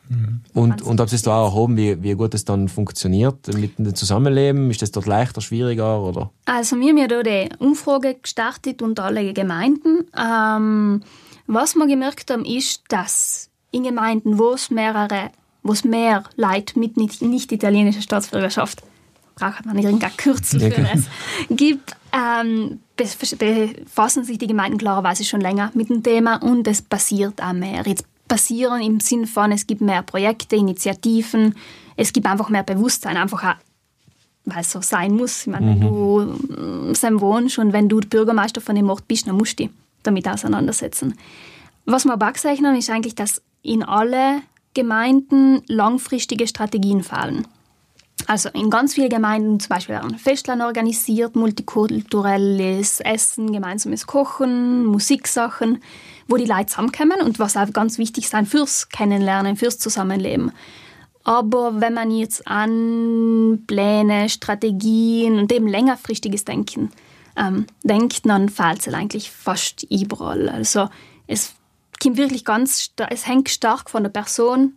[0.54, 3.78] Und, und habt ihr es da auch erhoben, wie, wie gut das dann funktioniert mit
[3.78, 4.72] dem Zusammenleben?
[4.72, 6.02] Ist das dort leichter, schwieriger?
[6.02, 6.32] Oder?
[6.46, 10.06] Also wir haben ja da die Umfrage gestartet unter alle Gemeinden.
[10.18, 11.02] Ähm,
[11.46, 15.30] was wir gemerkt haben, ist, dass in Gemeinden, wo es mehrere,
[15.68, 18.82] wo es mehr Leute mit nicht, nicht italienischer Staatsbürgerschaft,
[19.36, 21.06] braucht man nicht irgendein Kürzel für es,
[21.50, 26.82] gibt, ähm, bef- befassen sich die Gemeinden klarerweise schon länger mit dem Thema und es
[26.82, 27.84] passiert auch mehr.
[27.86, 31.56] Jetzt passieren im Sinn von, es gibt mehr Projekte, Initiativen,
[31.96, 33.56] es gibt einfach mehr Bewusstsein, einfach auch
[34.50, 35.42] weil es so sein muss.
[35.42, 39.28] Ich meine, wenn du mm, Sam wohnst und wenn du Bürgermeister von dem Ort bist,
[39.28, 41.16] dann musst du dich damit auseinandersetzen.
[41.86, 44.42] Was wir aber auch gesehen haben, ist eigentlich, dass in alle
[44.78, 47.48] Gemeinden langfristige Strategien fallen.
[48.28, 55.82] Also in ganz vielen Gemeinden zum Beispiel werden Festland organisiert, multikulturelles Essen, gemeinsames Kochen, Musiksachen,
[56.28, 60.52] wo die Leute zusammenkommen und was auch ganz wichtig sein fürs Kennenlernen, fürs Zusammenleben.
[61.24, 66.92] Aber wenn man jetzt an Pläne, Strategien und eben längerfristiges Denken
[67.36, 70.48] ähm, denkt, dann fehlt es eigentlich fast überall.
[70.48, 70.88] Also
[71.28, 71.57] es
[72.02, 74.74] kommt wirklich ganz, es hängt stark von der Person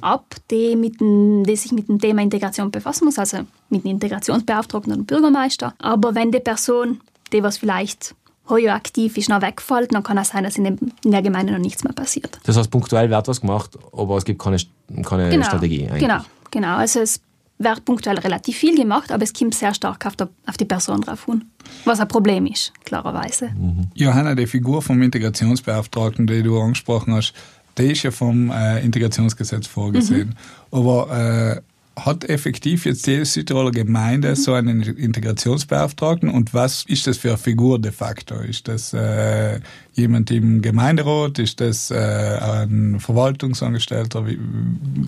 [0.00, 3.38] ab, die, mit dem, die sich mit dem Thema Integration befassen muss, also
[3.70, 5.74] mit dem Integrationsbeauftragten dem Bürgermeister.
[5.78, 7.00] Aber wenn die Person,
[7.32, 8.14] die was vielleicht
[8.48, 11.52] heuer aktiv ist, noch wegfällt, dann kann es sein, dass in, dem, in der Gemeinde
[11.52, 12.38] noch nichts mehr passiert.
[12.44, 14.58] Das heißt, punktuell wird was gemacht, aber es gibt keine,
[15.02, 16.02] keine Strategie eigentlich.
[16.02, 16.76] Genau, genau.
[16.76, 17.20] Also es
[17.64, 21.00] wird punktuell relativ viel gemacht, aber es kommt sehr stark auf, der, auf die Person
[21.00, 21.44] drauf an.
[21.84, 23.50] Was ein Problem ist, klarerweise.
[23.94, 27.34] Johanna, die Figur vom Integrationsbeauftragten, die du angesprochen hast,
[27.78, 30.36] die ist ja vom äh, Integrationsgesetz vorgesehen.
[30.70, 31.60] Aber äh,
[31.96, 37.38] hat effektiv jetzt jede Südtiroler Gemeinde so einen Integrationsbeauftragten und was ist das für eine
[37.38, 38.36] Figur de facto?
[38.36, 39.60] Ist das äh,
[39.92, 41.38] jemand im Gemeinderat?
[41.38, 44.26] Ist das äh, ein Verwaltungsangestellter?
[44.26, 44.38] Wie,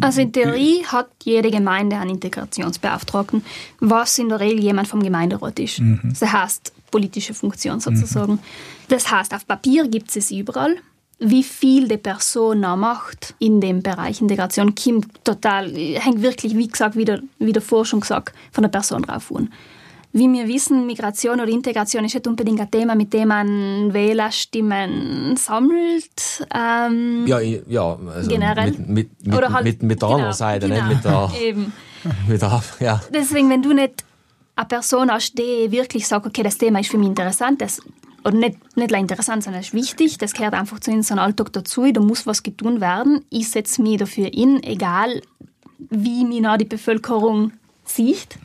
[0.00, 3.44] Also in Theorie hat jede Gemeinde einen Integrationsbeauftragten,
[3.80, 5.80] was in der Regel jemand vom Gemeinderat ist.
[6.20, 8.38] Das heißt politische Funktion sozusagen.
[8.88, 10.76] Das heißt, auf Papier gibt es es überall.
[11.18, 16.94] Wie viel die Person macht in dem Bereich Integration, kommt total, hängt wirklich, wie gesagt,
[16.96, 19.50] wie der, wie der Forschung gesagt, von der Person drauf an.
[20.12, 25.36] Wie wir wissen, Migration oder Integration ist nicht unbedingt ein Thema, mit dem man Wählerstimmen
[25.36, 26.46] sammelt.
[26.54, 28.70] Ähm, Ja, ja also Generell.
[28.70, 30.86] mit, mit, mit, Oder halt- mit, mit der anderen genau, Seite, genau.
[30.88, 31.72] nicht mit der, Eben.
[32.28, 33.00] mit der ja.
[33.12, 34.04] Deswegen, wenn du nicht
[34.54, 37.82] eine Person hast, die wirklich sagt, okay, das Thema ist für mich interessant, das,
[38.26, 41.52] oder nicht, nicht nur interessant, sondern es ist wichtig, das gehört einfach zu unserem Alltag
[41.52, 45.22] dazu, da muss was getan werden, ich setze mich dafür in, egal
[45.78, 47.52] wie mich noch die Bevölkerung
[47.84, 48.38] sieht.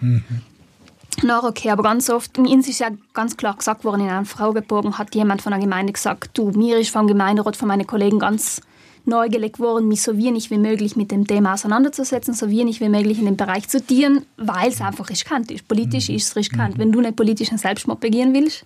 [1.23, 4.97] Na, okay, aber ganz oft, uns ist ja ganz klar gesagt worden, in einem Fragebogen
[4.97, 8.61] hat jemand von der Gemeinde gesagt, du, mir ist vom Gemeinderat von meinen Kollegen ganz
[9.05, 13.19] nahegelegt worden, mich so wenig wie möglich mit dem Thema auseinanderzusetzen, so wenig wie möglich
[13.19, 15.67] in den Bereich zu dienen, weil es einfach riskant ist.
[15.67, 16.77] Politisch ist es riskant.
[16.77, 18.65] Wenn du nicht politischen Selbstmord begehen willst,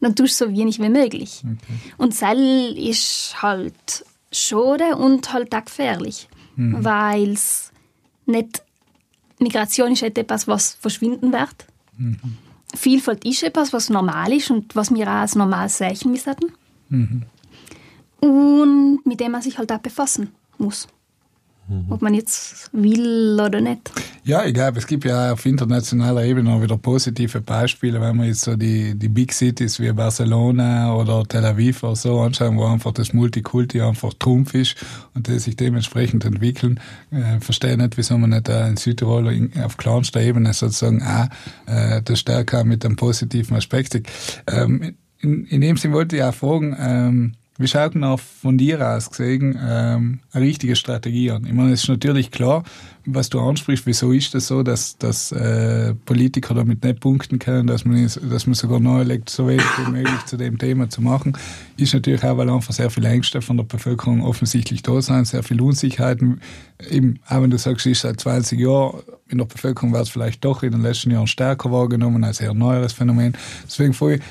[0.00, 1.42] dann tust du so wenig wie möglich.
[1.96, 7.70] Und Sell ist halt schade und halt auch gefährlich, weil es
[8.26, 8.62] nicht
[9.38, 11.66] Migration ist nicht etwas, was verschwinden wird.
[12.74, 16.36] Vielfalt ist etwas, was normal ist und was wir auch als normal sehen müssen.
[18.22, 20.88] Und mit dem man sich halt auch befassen muss.
[21.88, 23.92] Ob man jetzt will oder nicht.
[24.24, 28.26] Ja, ich glaube, es gibt ja auf internationaler Ebene auch wieder positive Beispiele, wenn man
[28.26, 32.66] jetzt so die, die Big Cities wie Barcelona oder Tel Aviv oder so anschauen, wo
[32.66, 34.76] einfach das Multikulti einfach Trumpf ist
[35.14, 36.78] und die sich dementsprechend entwickeln.
[37.10, 41.28] Äh, verstehe nicht, wieso man nicht in Südtirol auf kleinster Ebene sozusagen auch
[41.66, 43.98] äh, das stärker mit einem positiven Aspekt.
[44.46, 48.56] Ähm, in, in dem Sinne wollte ich auch fragen, ähm, wie schaut denn auch von
[48.56, 51.44] dir aus gesehen ähm, eine richtige Strategie an?
[51.44, 52.64] Ich meine, es ist natürlich klar,
[53.04, 57.66] was du ansprichst, wieso ist das so, dass, dass äh, Politiker damit nicht punkten können,
[57.66, 61.36] dass man, dass man sogar nahelegt, so wenig wie möglich zu dem Thema zu machen,
[61.76, 65.42] ist natürlich auch, weil einfach sehr viele Ängste von der Bevölkerung offensichtlich da sind, sehr
[65.42, 66.40] viele Unsicherheiten.
[66.88, 70.44] Eben, auch wenn du sagst, ist seit 20 Jahren, in der Bevölkerung wird es vielleicht
[70.44, 73.34] doch in den letzten Jahren stärker wahrgenommen als eher neueres Phänomen.
[73.66, 74.22] Deswegen frage ich,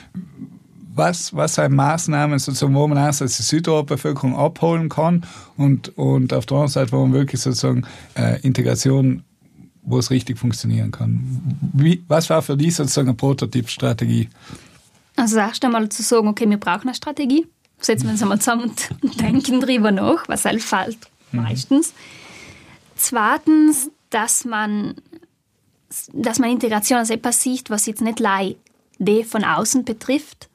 [0.94, 5.26] was, was sind Maßnahmen, sozusagen, wo man einerseits die Südtiroler Bevölkerung abholen kann
[5.58, 7.84] und, und auf der anderen Seite, wo man wirklich sozusagen
[8.16, 9.24] äh, Integration,
[9.84, 11.60] wo es richtig funktionieren kann.
[11.74, 14.30] Wie, was war für dich sozusagen eine Prototypstrategie?
[15.16, 17.48] Also das erste Mal zu sagen, okay, wir brauchen eine Strategie.
[17.80, 20.98] Setzen wir uns einmal zusammen und denken drüber nach, was halt fällt
[21.32, 21.94] meistens.
[22.96, 24.96] Zweitens, dass man,
[26.14, 28.56] dass man Integration als etwas sieht, was jetzt nicht lei
[29.02, 30.48] die von außen betrifft,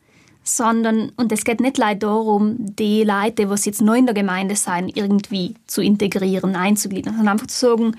[0.49, 4.55] sondern, und es geht nicht leider darum, die Leute, die jetzt neu in der Gemeinde
[4.55, 7.97] sind, irgendwie zu integrieren, einzugliedern, sondern einfach zu sagen,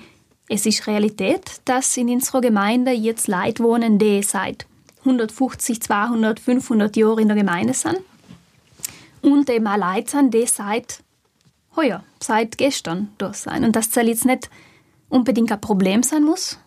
[0.48, 4.66] es ist Realität, dass in unserer Gemeinde jetzt Leute wohnen, die seit
[5.00, 7.98] 150, 200, 500 Jahren in der Gemeinde sind.
[9.20, 11.02] Und eben auch Leute sind, die seit
[11.76, 13.64] heuer, seit gestern da sind.
[13.64, 14.48] Und das jetzt nicht
[15.10, 16.58] unbedingt ein Problem sein muss,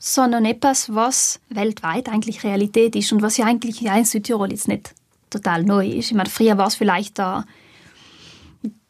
[0.00, 4.94] sondern etwas, was weltweit eigentlich Realität ist und was ja eigentlich in Südtirol jetzt nicht
[5.30, 6.10] total neu ist.
[6.10, 7.44] Ich meine, früher war es vielleicht der,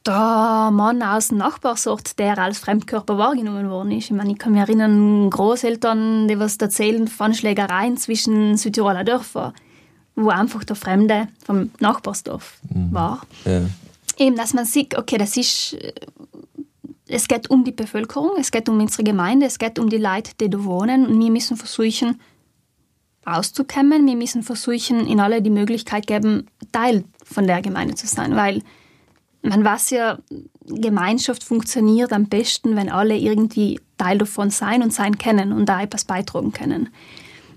[0.06, 4.06] der Mann aus dem Nachbarsort, der als Fremdkörper wahrgenommen worden ist.
[4.06, 9.52] Ich meine, ich kann mich erinnern, Großeltern, die was erzählen von Schlägereien zwischen Südtiroler Dörfern,
[10.16, 12.58] wo einfach der Fremde vom Nachbarsdorf
[12.90, 13.22] war.
[13.44, 13.62] Ja.
[14.16, 15.76] Eben, dass man sieht, okay, das ist,
[17.06, 20.32] es geht um die Bevölkerung, es geht um unsere Gemeinde, es geht um die Leute,
[20.40, 22.20] die da wohnen und wir müssen versuchen,
[23.36, 24.06] auszukommen.
[24.06, 28.62] Wir müssen versuchen, in alle die Möglichkeit geben, Teil von der Gemeinde zu sein, weil
[29.42, 30.18] man weiß ja,
[30.66, 35.82] Gemeinschaft funktioniert am besten, wenn alle irgendwie Teil davon sein und sein können und da
[35.82, 36.88] etwas beitragen können.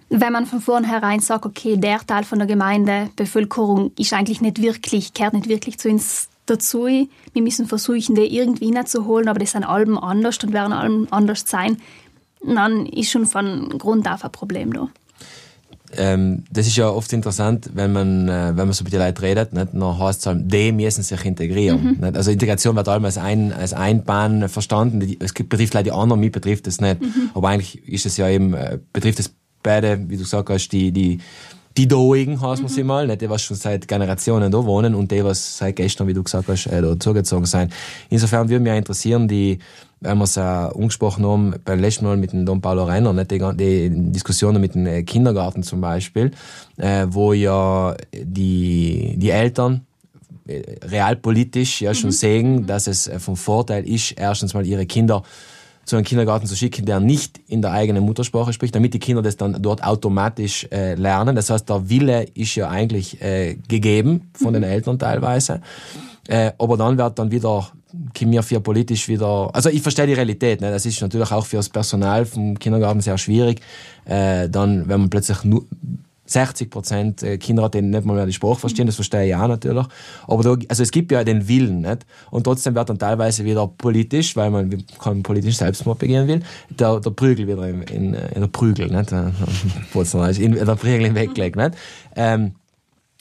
[0.10, 4.62] Wenn man von vornherein sagt, okay, der Teil von der Gemeinde, Bevölkerung ist eigentlich nicht
[4.62, 9.52] wirklich, kehrt nicht wirklich zu uns dazu, wir müssen versuchen, die irgendwie hineinzuholen, aber das
[9.52, 11.78] sind allem anders und werden allem anders sein,
[12.44, 14.90] dann ist schon von Grund auf ein Problem da.
[15.98, 19.20] Ähm, das ist ja oft interessant, wenn man, äh, wenn man so mit den Leuten
[19.20, 19.70] redet, nicht?
[19.74, 21.98] dann heißt es halt, die müssen sich integrieren.
[22.00, 22.16] Nicht?
[22.16, 25.18] Also Integration wird allem als ein, als Einbahn verstanden.
[25.20, 26.98] Es betrifft leider die anderen, mich betrifft das nicht.
[27.34, 30.92] Aber eigentlich ist es ja eben, äh, betrifft es beide, wie du gesagt hast, die,
[30.92, 31.20] die,
[31.78, 35.12] die Doigen, heißt man sie mal, nicht die, was schon seit Generationen da wohnen und
[35.12, 37.74] die, was seit gestern, wie du gesagt hast, äh, da zugezogen sind.
[38.10, 39.60] Insofern würde mich interessieren, die,
[40.02, 43.32] weil wir es auch angesprochen haben, beim letzten Mal mit dem Don Paulo Renner, nicht,
[43.32, 46.32] die, die Diskussionen mit dem äh, Kindergarten zum Beispiel,
[46.78, 49.86] äh, wo ja die, die Eltern
[50.48, 52.16] äh, realpolitisch ja schon mhm.
[52.16, 55.22] sehen, dass es äh, vom Vorteil ist, erstens mal ihre Kinder
[55.86, 59.22] zu einem Kindergarten zu schicken, der nicht in der eigenen Muttersprache spricht, damit die Kinder
[59.22, 61.36] das dann dort automatisch äh, lernen.
[61.36, 64.70] Das heißt, der Wille ist ja eigentlich äh, gegeben von den mhm.
[64.70, 65.62] Eltern teilweise.
[66.28, 67.72] Äh, aber dann wird dann wieder
[68.22, 70.72] mir für politisch wieder, also ich verstehe die Realität, ne?
[70.72, 73.62] das ist natürlich auch für das Personal vom Kindergarten sehr schwierig,
[74.06, 75.66] äh, dann, wenn man plötzlich nur
[76.32, 79.36] 60 Prozent äh, Kinder hat, die nicht mal mehr die Sprache verstehen, das verstehe ich
[79.36, 79.86] auch natürlich.
[80.28, 82.06] Aber da, also es gibt ja den Willen, nicht?
[82.30, 87.00] Und trotzdem wird dann teilweise wieder politisch, weil man keinen politischen Selbstmord begehen will, der,
[87.00, 89.12] der Prügel wieder in, in, in der Prügel, nicht?
[90.40, 91.76] in, der Prügel weglegt, nicht?
[92.16, 92.54] Ähm,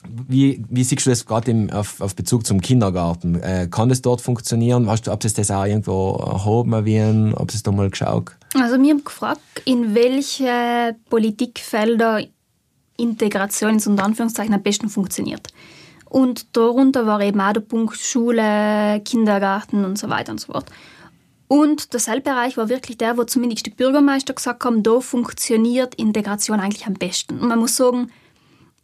[0.08, 3.40] wie, wie siehst du das gerade auf, auf Bezug zum Kindergarten?
[3.40, 4.86] Äh, kann das dort funktionieren?
[4.86, 8.32] Weißt du, ob es das auch irgendwo erhoben wie ob es da mal geschaut?
[8.54, 12.22] Also mir haben gefragt, in welche Politikfelder
[12.96, 15.48] Integration in Anführungszeichen am besten funktioniert.
[16.04, 20.66] Und darunter war eben auch der Punkt Schule, Kindergarten und so weiter und so fort.
[21.46, 26.60] Und der Seilbereich war wirklich der, wo zumindest die Bürgermeister gesagt haben, da funktioniert Integration
[26.60, 27.38] eigentlich am besten.
[27.38, 28.10] Und man muss sagen,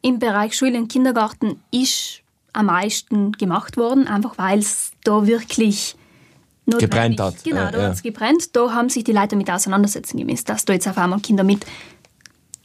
[0.03, 5.97] im Bereich Schule und Kindergarten ist am meisten gemacht worden, einfach weil es da wirklich
[6.67, 7.45] gebrennt hat.
[7.45, 7.85] Genau, da ja.
[7.85, 8.57] hat es gebrennt.
[8.57, 11.65] Da haben sich die Leute damit auseinandersetzen gemäß, dass da jetzt auf einmal Kinder mit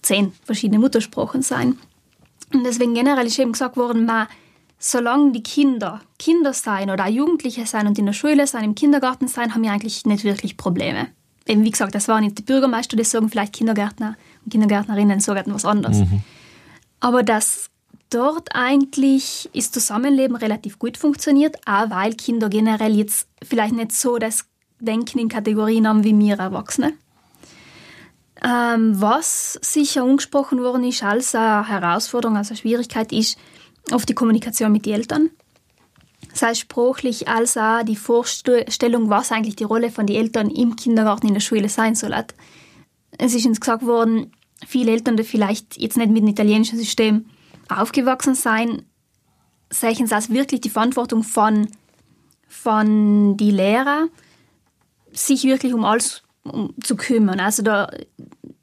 [0.01, 1.77] zehn verschiedenen Muttersprachen sein.
[2.53, 4.27] Und deswegen generell ist eben gesagt worden, man,
[4.79, 8.75] solange die Kinder Kinder sein oder auch Jugendliche sein und in der Schule sein, im
[8.75, 11.07] Kindergarten sein, haben wir eigentlich nicht wirklich Probleme.
[11.47, 14.15] Eben wie gesagt, das waren nicht die Bürgermeister, die sagen vielleicht Kindergärtner
[14.45, 15.97] und Kindergärtnerinnen sagen was anderes.
[15.97, 16.21] Mhm.
[17.01, 17.69] Aber dass
[18.09, 24.17] dort eigentlich das Zusammenleben relativ gut funktioniert, auch weil Kinder generell jetzt vielleicht nicht so
[24.17, 24.45] das
[24.79, 26.93] Denken in Kategorien haben wie wir Erwachsene.
[28.43, 33.37] Ähm, was sicher angesprochen worden ist als eine Herausforderung, als eine Schwierigkeit, ist
[33.91, 35.29] oft die Kommunikation mit den Eltern.
[36.33, 41.27] Sei sprachlich als auch die Vorstellung, was eigentlich die Rolle von den Eltern im Kindergarten,
[41.27, 42.15] in der Schule sein soll.
[43.17, 44.31] Es ist uns gesagt worden,
[44.65, 47.25] viele Eltern, die vielleicht jetzt nicht mit dem italienischen System
[47.69, 48.83] aufgewachsen sein,
[49.69, 51.67] sehen es als wirklich die Verantwortung von,
[52.47, 54.07] von die Lehrer,
[55.13, 56.23] sich wirklich um alles
[56.83, 57.39] zu kümmern.
[57.39, 57.91] Also da,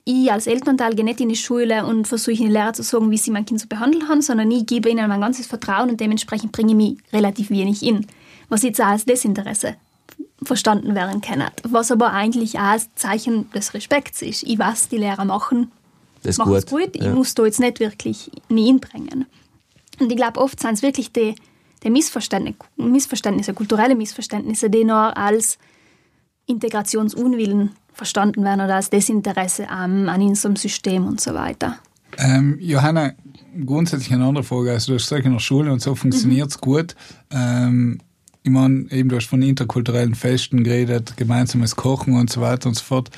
[0.05, 3.19] ich als Elternteil gehe nicht in die Schule und versuche den Lehrer zu sagen, wie
[3.19, 6.53] sie mein Kind zu behandeln haben, sondern ich gebe ihnen mein ganzes Vertrauen und dementsprechend
[6.53, 8.07] bringe ich mich relativ wenig in.
[8.49, 9.77] Was jetzt auch als Desinteresse
[10.43, 11.45] verstanden werden kann.
[11.65, 14.45] Was aber eigentlich auch als Zeichen des Respekts ist.
[14.45, 15.71] Ich weiß, die Lehrer machen
[16.23, 16.67] das gut.
[16.67, 16.91] gut.
[16.95, 17.15] Ich ja.
[17.15, 19.27] muss da jetzt nicht wirklich mich inbringen.
[19.99, 21.35] Und ich glaube, oft sind es wirklich die,
[21.83, 25.59] die Missverständnisse, Missverständnisse, kulturelle Missverständnisse, die nur als
[26.47, 31.79] Integrationsunwillen verstanden werden oder als Desinteresse an, an unserem System und so weiter.
[32.17, 33.13] Ähm, Johanna,
[33.65, 34.71] grundsätzlich eine andere Frage.
[34.73, 36.61] Also du hast gesagt, in der Schule und so funktioniert es mhm.
[36.61, 36.95] gut.
[37.31, 38.01] Ähm,
[38.43, 42.77] ich meine, eben du hast von interkulturellen Festen geredet, gemeinsames Kochen und so weiter und
[42.77, 43.11] so fort.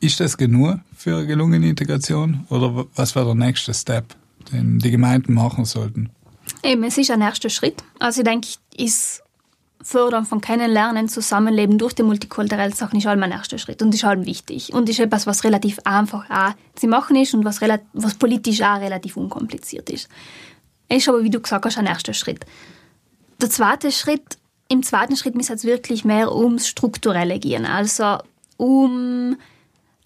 [0.00, 4.14] Ist das genug für eine gelungene Integration oder was wäre der nächste Step,
[4.52, 6.10] den die Gemeinden machen sollten?
[6.62, 7.82] Eben, es ist ein erster Schritt.
[7.98, 9.22] Also ich denke, ist
[9.82, 14.04] Fördern von Kennenlernen, Zusammenleben durch die multikulturelle Sachen ist halt mein erster Schritt und ist
[14.04, 17.60] halt wichtig und ist etwas, was relativ einfach auch zu machen ist und was,
[17.92, 20.08] was politisch auch relativ unkompliziert ist.
[20.88, 22.46] Ist aber, wie du gesagt hast, ein erster Schritt.
[23.40, 24.38] Der zweite Schritt,
[24.68, 28.18] im zweiten Schritt muss es wirklich mehr ums Strukturelle gehen, also
[28.56, 29.36] um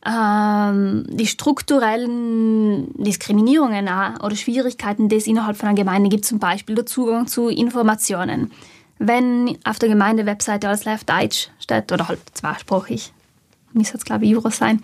[0.06, 3.88] ähm, die strukturellen Diskriminierungen
[4.22, 8.52] oder Schwierigkeiten, die es innerhalb von einer Gemeinde gibt, zum Beispiel der Zugang zu Informationen.
[8.98, 13.12] Wenn auf der Gemeindewebseite alles live Deutsch steht, oder halt zweisprachig,
[13.72, 14.82] muss jetzt glaube ich Euro sein,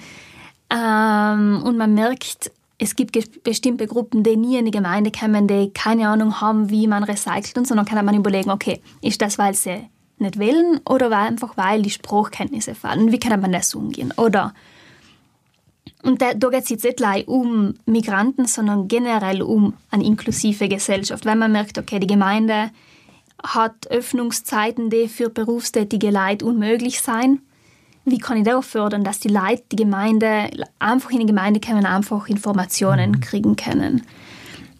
[0.71, 5.71] ähm, und man merkt, es gibt bestimmte Gruppen, die nie in die Gemeinde kommen, die
[5.71, 9.39] keine Ahnung haben, wie man recycelt und so, dann kann man überlegen, okay, ist das,
[9.39, 13.13] weil sie nicht wählen oder einfach, weil die Sprachkenntnisse fallen?
[13.13, 14.13] Wie kann man das umgehen?
[14.17, 14.53] Oder
[16.03, 21.25] und da, da geht es jetzt nicht um Migranten, sondern generell um eine inklusive Gesellschaft.
[21.25, 22.71] Wenn man merkt, okay, die Gemeinde
[23.43, 27.41] hat Öffnungszeiten, die für berufstätige Leute unmöglich sein.
[28.05, 31.87] Wie kann ich da fördern, dass die Leute, die Gemeinde, einfach in die Gemeinde kommen,
[31.87, 33.21] einfach Informationen mhm.
[33.21, 34.03] kriegen können?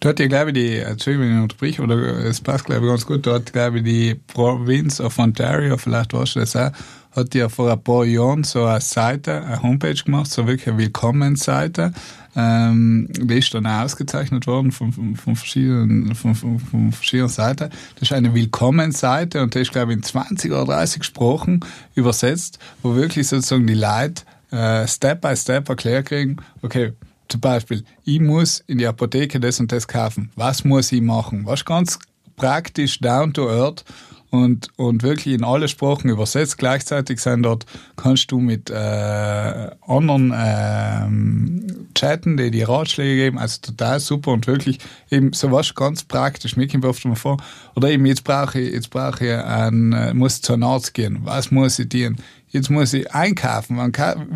[0.03, 3.05] Dort ja, glaube ich, die, Entschuldigung, wenn ich unterbreche, oder es passt, glaube ich, ganz
[3.05, 6.71] gut, dort, glaube ich, die Province of Ontario, vielleicht weißt du das auch,
[7.11, 10.79] hat ja vor ein paar Jahren so eine Seite, eine Homepage gemacht, so wirklich eine
[10.79, 11.93] Willkommensseite.
[12.35, 17.69] Ähm, die ist dann ausgezeichnet worden von, von, von, verschiedenen, von, von, von verschiedenen Seiten.
[17.95, 21.61] Das ist eine Willkommensseite und die ist, glaube ich, in 20 oder 30 Sprachen
[21.95, 26.91] übersetzt, wo wirklich sozusagen die Leute äh, Step by Step erklärt kriegen, okay,
[27.29, 30.31] zum Beispiel, ich muss in die Apotheke das und das kaufen.
[30.35, 31.45] Was muss ich machen?
[31.45, 31.99] Was ganz
[32.35, 33.83] praktisch down to earth
[34.33, 36.57] und, und wirklich in alle Sprachen übersetzt.
[36.57, 43.59] Gleichzeitig sind dort, kannst du mit äh, anderen ähm, chatten, die dir Ratschläge geben, also
[43.61, 44.79] total super und wirklich
[45.11, 46.57] eben sowas ganz praktisch.
[46.57, 47.37] Mir oft mal vor,
[47.75, 51.19] oder eben jetzt brauche ich, jetzt brauche ich einen, äh, muss zu einem Arzt gehen.
[51.23, 52.17] Was muss ich tun?
[52.53, 53.77] Jetzt muss ich einkaufen.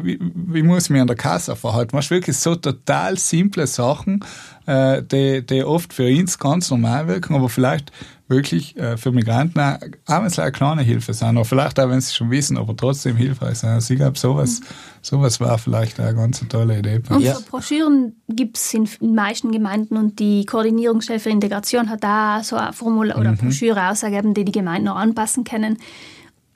[0.01, 1.95] Wie, wie muss ich mich an der Kasse verhalten?
[1.95, 4.25] Machst wirklich so total simple Sachen,
[4.65, 7.91] äh, die, die oft für uns ganz normal wirken, aber vielleicht
[8.27, 9.77] wirklich äh, für Migranten auch,
[10.07, 12.75] auch wenn es eine kleine Hilfe sind, oder vielleicht auch, wenn sie schon wissen, aber
[12.75, 13.69] trotzdem hilfreich sind.
[13.69, 14.61] Also ich glaube, sowas,
[15.03, 16.99] sowas war vielleicht eine ganz tolle Idee.
[17.09, 22.03] Und so Broschüren gibt es in den meisten Gemeinden und die Koordinierungsstelle für Integration hat
[22.03, 23.37] da so eine Formular oder mhm.
[23.37, 25.77] Broschüre ausgegeben, die die Gemeinden noch anpassen können.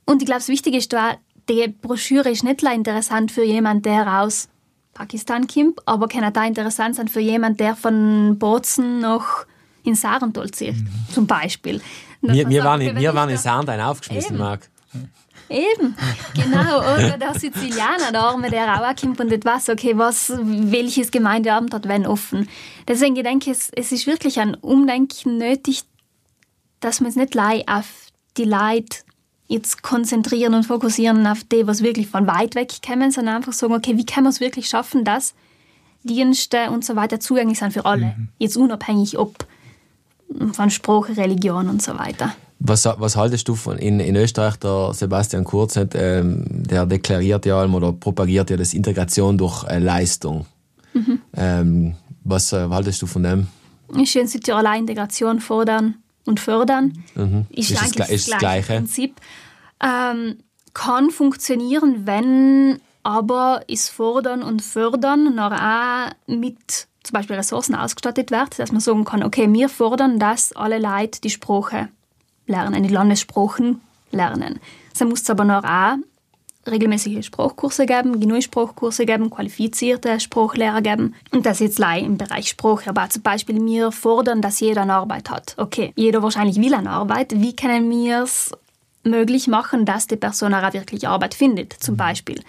[0.06, 1.18] Und ich glaube, das Wichtige ist da,
[1.50, 4.50] die Broschüre ist nicht interessant für jemanden, der aus
[4.94, 9.46] Pakistan kommt, aber kann auch da interessant sein für jemanden, der von Bozen noch
[9.84, 10.90] in Sarentol zieht, mhm.
[11.14, 11.82] zum Beispiel.
[12.22, 14.70] Wir, wir, waren, in, wir waren in Sarentol aufgeschmissen, Marc.
[15.50, 15.96] Eben,
[16.34, 16.80] genau.
[16.80, 21.88] Oder der Sizilianer, der Arme, der auch kommt und etwas, okay, was, welches Gemeindeabend hat
[21.90, 22.48] wenn offen.
[22.88, 25.84] Deswegen denke ich, es, es ist wirklich ein Umdenken nötig,
[26.80, 27.86] dass man es nicht auf
[28.38, 29.00] die Leute
[29.52, 33.74] jetzt konzentrieren und fokussieren auf die, was wirklich von weit weg kommen, sondern einfach sagen,
[33.74, 35.34] okay, wie kann man es wirklich schaffen, dass
[36.04, 38.16] Dienste und so weiter zugänglich sind für alle.
[38.18, 38.28] Mhm.
[38.40, 39.46] Jetzt unabhängig, ob
[40.54, 42.34] von Sprache, Religion und so weiter.
[42.60, 47.66] Was, was haltest du von in, in Österreich, der Sebastian Kurz, ähm, der deklariert ja
[47.66, 50.46] oder propagiert ja das Integration durch äh, Leistung.
[50.94, 51.20] Mhm.
[51.36, 53.48] Ähm, was äh, haltest du von dem?
[53.98, 57.04] Ich finde Südtiroler Integration fordern und fördern.
[57.16, 57.46] Mhm.
[57.50, 59.16] Ist, ist, eigentlich das, das gleiche Prinzip.
[59.82, 60.38] Ähm,
[60.74, 68.30] kann funktionieren, wenn aber ist Fordern und Fördern noch auch mit zum Beispiel Ressourcen ausgestattet
[68.30, 71.88] wird, dass man sagen kann, okay, wir fordern, dass alle Leute die Sprache
[72.46, 73.82] lernen, die Landessprachen
[74.12, 74.60] lernen.
[74.98, 75.96] Dann muss es aber noch auch
[76.70, 81.16] regelmäßige Sprachkurse geben, genug Sprachkurse geben, qualifizierte Sprachlehrer geben.
[81.32, 82.90] Und das jetzt leider im Bereich Sprache.
[82.90, 85.56] Aber zum Beispiel, wir fordern, dass jeder eine Arbeit hat.
[85.58, 87.34] Okay, jeder wahrscheinlich will eine Arbeit.
[87.36, 88.52] Wie können wir es
[89.04, 92.42] möglich machen, dass die Person auch wirklich Arbeit findet, zum Beispiel?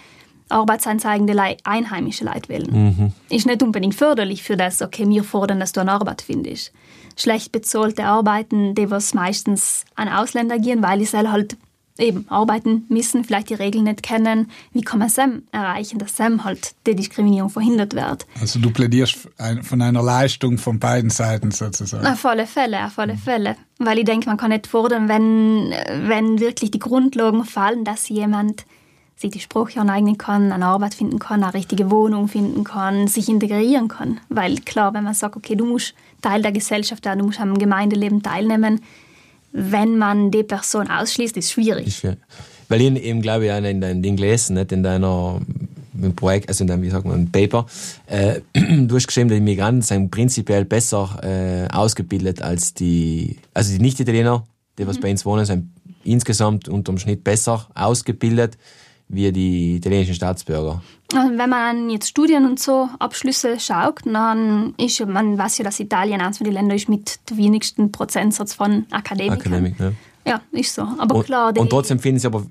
[0.49, 2.69] Arbeitsanzeigen der einheimische Leute wählen.
[2.71, 3.13] Mhm.
[3.29, 6.71] Ist nicht unbedingt förderlich für das, okay, wir fordern, dass du eine Arbeit findest.
[7.17, 11.57] Schlecht bezahlte Arbeiten, die was meistens an Ausländer gehen, weil sie halt
[11.97, 14.49] eben arbeiten müssen, vielleicht die Regeln nicht kennen.
[14.71, 18.25] Wie kann man Sam erreichen, dass Sam halt die Diskriminierung verhindert wird?
[18.41, 19.29] Also du plädierst
[19.61, 22.05] von einer Leistung von beiden Seiten sozusagen.
[22.05, 23.55] Auf alle Fälle, auf alle Fälle.
[23.79, 25.71] Weil ich denke, man kann nicht fordern, wenn,
[26.07, 28.65] wenn wirklich die Grundlagen fallen, dass jemand
[29.15, 33.29] sich die Sprache aneignen kann, eine Arbeit finden kann, eine richtige Wohnung finden kann, sich
[33.29, 34.19] integrieren kann.
[34.29, 37.57] Weil klar, wenn man sagt, okay, du musst Teil der Gesellschaft werden, du musst am
[37.57, 38.81] Gemeindeleben teilnehmen,
[39.53, 42.03] wenn man die Person ausschließt, ist schwierig.
[42.67, 45.39] Weil ich eben, glaube ich, in deinem Ding gelesen, nicht in deiner
[46.01, 47.65] im Projekt, also in deinem, wie sagt man, Paper,
[48.07, 53.81] äh, du hast geschrieben, die Migranten sind prinzipiell besser äh, ausgebildet als die, also die
[53.81, 54.45] Nicht-Italiener,
[54.77, 55.01] die was mhm.
[55.01, 55.69] bei uns wohnen, sind
[56.03, 58.57] insgesamt unterm Schnitt besser ausgebildet
[59.07, 60.81] wie die italienischen Staatsbürger.
[61.13, 66.21] Wenn man jetzt Studien und so Abschlüsse schaut, dann ist man weiß ja, dass Italien
[66.21, 69.39] eines von den Ländern ist mit dem wenigsten Prozentsatz von Akademikern.
[69.39, 69.91] Akademik, ja.
[70.25, 70.81] ja, ist so.
[70.97, 72.45] Aber und, klar, und trotzdem finden sie aber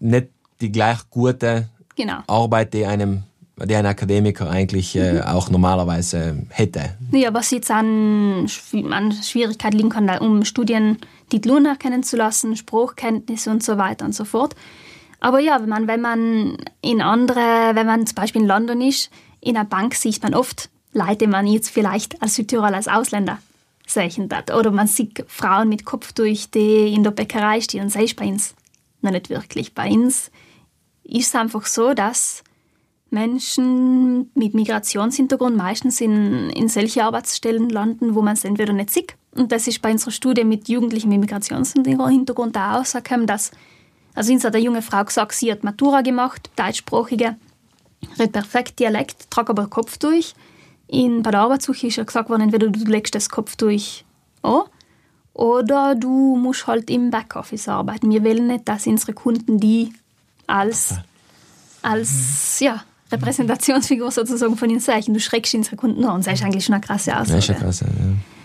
[0.00, 0.28] nicht
[0.60, 2.18] die gleich gute genau.
[2.26, 3.24] Arbeit, die einem
[3.64, 5.20] die ein Akademiker eigentlich äh, mhm.
[5.22, 6.90] auch normalerweise hätte.
[7.12, 8.46] Ja, was jetzt an,
[8.90, 14.26] an Schwierigkeit liegen kann, um Studientitel anerkennen zu lassen, Spruchkenntnisse und so weiter und so
[14.26, 14.54] fort.
[15.20, 19.10] Aber ja, wenn man, wenn man in andere, wenn man zum Beispiel in London ist,
[19.40, 23.38] in einer Bank sieht man oft Leute, man jetzt vielleicht als Südtiroler als Ausländer
[23.86, 24.52] sehen hat.
[24.52, 28.26] Oder man sieht Frauen mit Kopf durch die in der Bäckerei stehen und sei bei
[28.26, 28.54] uns
[29.02, 29.74] noch nicht wirklich.
[29.74, 30.30] Bei uns
[31.04, 32.42] ist es einfach so, dass
[33.10, 39.14] Menschen mit Migrationshintergrund meistens in, in solche Arbeitsstellen landen, wo man es entweder nicht sieht.
[39.32, 43.52] Und das ist bei unserer Studie mit Jugendlichen mit Migrationshintergrund auch rausgekommen, dass
[44.16, 47.36] also uns hat eine junge Frau gesagt, sie hat Matura gemacht, deutschsprachige,
[48.18, 50.34] redet perfekt Dialekt, tragt aber Kopf durch,
[50.88, 54.02] in, bei der Arbeitssuche ist ja gesagt worden, entweder du legst das Kopftuch
[54.42, 54.62] an
[55.34, 58.10] oder du musst halt im Backoffice arbeiten.
[58.10, 59.92] Wir wollen nicht, dass unsere Kunden die
[60.46, 60.94] als,
[61.82, 65.12] als ja, Repräsentationsfigur sozusagen von ihnen sehen.
[65.12, 66.22] Du schreckst unsere Kunden an.
[66.22, 67.44] Das ist eigentlich schon eine krasse Aussage.
[67.44, 67.84] ja krass.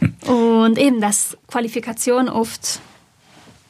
[0.02, 0.34] Ja.
[0.34, 2.82] Und eben, dass Qualifikation oft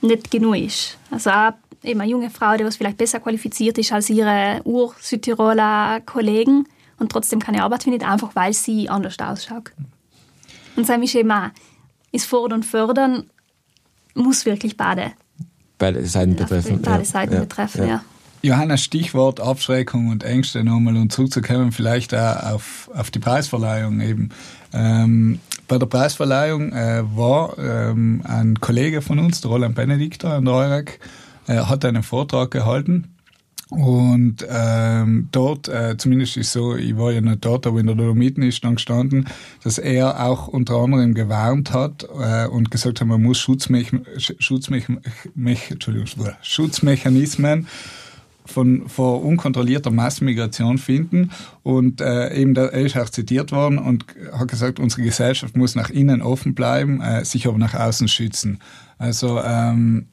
[0.01, 0.97] nicht genug ist.
[1.11, 1.53] Also auch
[1.83, 6.65] eben eine junge Frau, die was vielleicht besser qualifiziert ist als ihre Ur-Südtiroler Kollegen
[6.97, 9.71] und trotzdem keine Arbeit findet, einfach weil sie anders ausschaut.
[10.75, 11.49] Und das ist eben auch,
[12.11, 13.29] ist Fordern und Fördern
[14.13, 15.13] muss wirklich beide,
[15.81, 16.79] Beide Seiten betreffen.
[16.83, 17.05] beide ja.
[17.05, 17.39] Seiten ja.
[17.39, 18.03] betreffen, ja.
[18.43, 24.29] Johanna, Stichwort Abschreckung und Ängste nochmal und zurückzukommen vielleicht auch auf, auf die Preisverleihung eben.
[24.73, 30.45] Ähm, bei der Preisverleihung äh, war ähm, ein Kollege von uns, der Roland Benedikter an
[30.45, 30.99] der EUREC,
[31.51, 33.15] äh, hat einen Vortrag gehalten
[33.71, 37.95] und ähm, dort, äh, zumindest ist so, ich war ja nicht dort, aber in der
[37.95, 39.27] Dolomiten ist dann gestanden,
[39.63, 43.93] dass er auch unter anderem gewarnt hat äh, und gesagt hat, man muss Mech
[45.71, 46.07] Entschuldigung,
[46.41, 47.67] Schutzmechanismen
[48.43, 51.31] von vor unkontrollierter Massenmigration finden
[51.63, 55.89] und äh, eben da, ist auch zitiert worden und hat gesagt, unsere Gesellschaft muss nach
[55.89, 58.59] innen offen bleiben, äh, sich aber nach außen schützen.
[58.97, 60.07] Also ähm,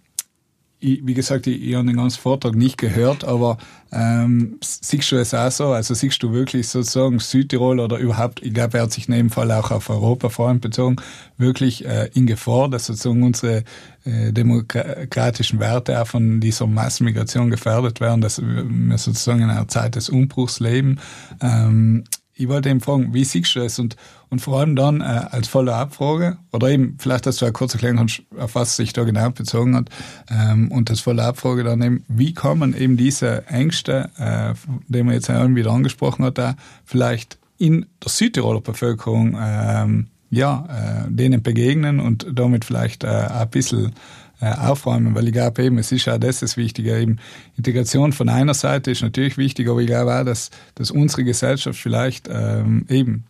[0.81, 3.59] ich, wie gesagt, ich, ich habe den ganzen Vortrag nicht gehört, aber
[3.91, 5.69] ähm, siehst du es auch so?
[5.69, 9.31] Also siehst du wirklich sozusagen Südtirol oder überhaupt, ich glaube, er hat sich in dem
[9.31, 10.97] Fall auch auf Europa vor allem bezogen,
[11.37, 13.65] wirklich äh, in Gefahr, dass sozusagen unsere
[14.05, 19.97] äh, demokratischen Werte auch von dieser Massenmigration gefährdet werden, dass wir sozusagen in einer Zeit
[19.97, 21.01] des Umbruchs leben.
[21.41, 22.05] Ähm,
[22.39, 23.79] ich wollte eben fragen, wie siehst du es?
[23.79, 23.97] Und,
[24.31, 27.97] und vor allem dann äh, als Follow-up-Frage, oder eben, vielleicht, dass du auch kurz erklären
[27.97, 29.89] kannst, auf was sich da genau bezogen hat,
[30.31, 34.55] ähm, und als Follow-up-Frage dann eben, wie kann man eben diese Ängste, äh,
[34.87, 41.07] die man jetzt irgendwie wieder angesprochen hat, da vielleicht in der Südtiroler Bevölkerung ähm, ja,
[41.07, 43.93] äh, denen begegnen und damit vielleicht äh, ein bisschen
[44.41, 47.19] äh, aufräumen, weil ich glaube eben, es ist ja das das Wichtige, eben
[47.57, 51.79] Integration von einer Seite ist natürlich wichtig, aber ich glaube auch, dass, dass unsere Gesellschaft
[51.79, 53.25] vielleicht ähm, eben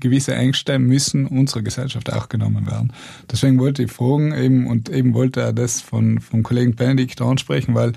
[0.00, 2.92] gewisse Ängste müssen unserer Gesellschaft auch genommen werden.
[3.30, 7.74] Deswegen wollte ich fragen eben und eben wollte er das von, vom Kollegen Benedikt ansprechen,
[7.74, 7.92] weil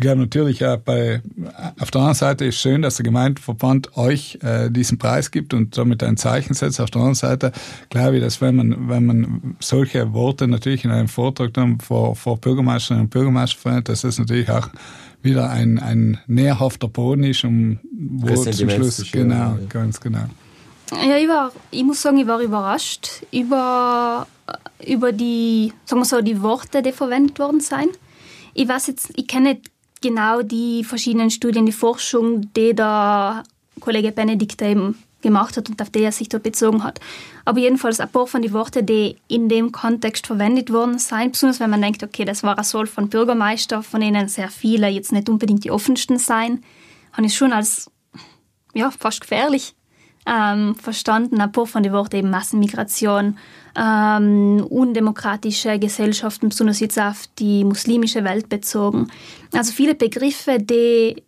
[0.00, 1.20] ich glaube natürlich ja bei
[1.78, 5.76] auf der anderen Seite ist schön, dass der Gemeindeverband euch äh, diesen Preis gibt und
[5.76, 6.80] damit ein Zeichen setzt.
[6.80, 7.52] Auf der anderen Seite
[7.90, 12.16] glaube ich, dass wenn man wenn man solche Worte natürlich in einem Vortrag dann vor,
[12.16, 14.70] vor Bürgermeisterinnen und Bürgermeister verwendet, dass das natürlich auch
[15.20, 19.58] wieder ein, ein nährhafter Boden ist, um wo zum Schluss genau, ja.
[19.68, 20.24] ganz genau.
[20.92, 24.26] Ja, ich, war, ich muss sagen, ich war überrascht über,
[24.82, 27.98] über die, sagen wir so, die Worte, die verwendet worden sind.
[28.54, 29.70] Ich weiß jetzt, ich kenne nicht
[30.00, 33.42] genau die verschiedenen Studien, die Forschung, die der
[33.80, 37.00] Kollege Benedikt eben gemacht hat und auf die er sich da bezogen hat.
[37.44, 41.60] Aber jedenfalls ein paar von den Worten, die in dem Kontext verwendet worden sind, besonders
[41.60, 45.12] wenn man denkt, okay, das war ein Soll von Bürgermeister, von denen sehr viele jetzt
[45.12, 46.62] nicht unbedingt die offensten sein,
[47.12, 47.90] habe ich schon als
[48.74, 49.74] ja, fast gefährlich
[50.26, 51.38] ähm, verstanden.
[51.52, 53.38] Paar von den Worten eben Massenmigration,
[53.76, 59.08] ähm, undemokratische Gesellschaften, besonders jetzt auf die muslimische Welt bezogen.
[59.52, 61.22] Also viele Begriffe, die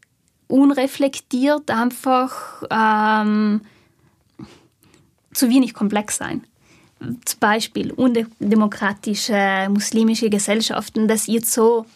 [0.48, 3.62] unreflektiert einfach ähm,
[5.32, 6.44] zu wenig komplex sein.
[7.24, 11.86] Zum Beispiel undemokratische muslimische Gesellschaften, das jetzt so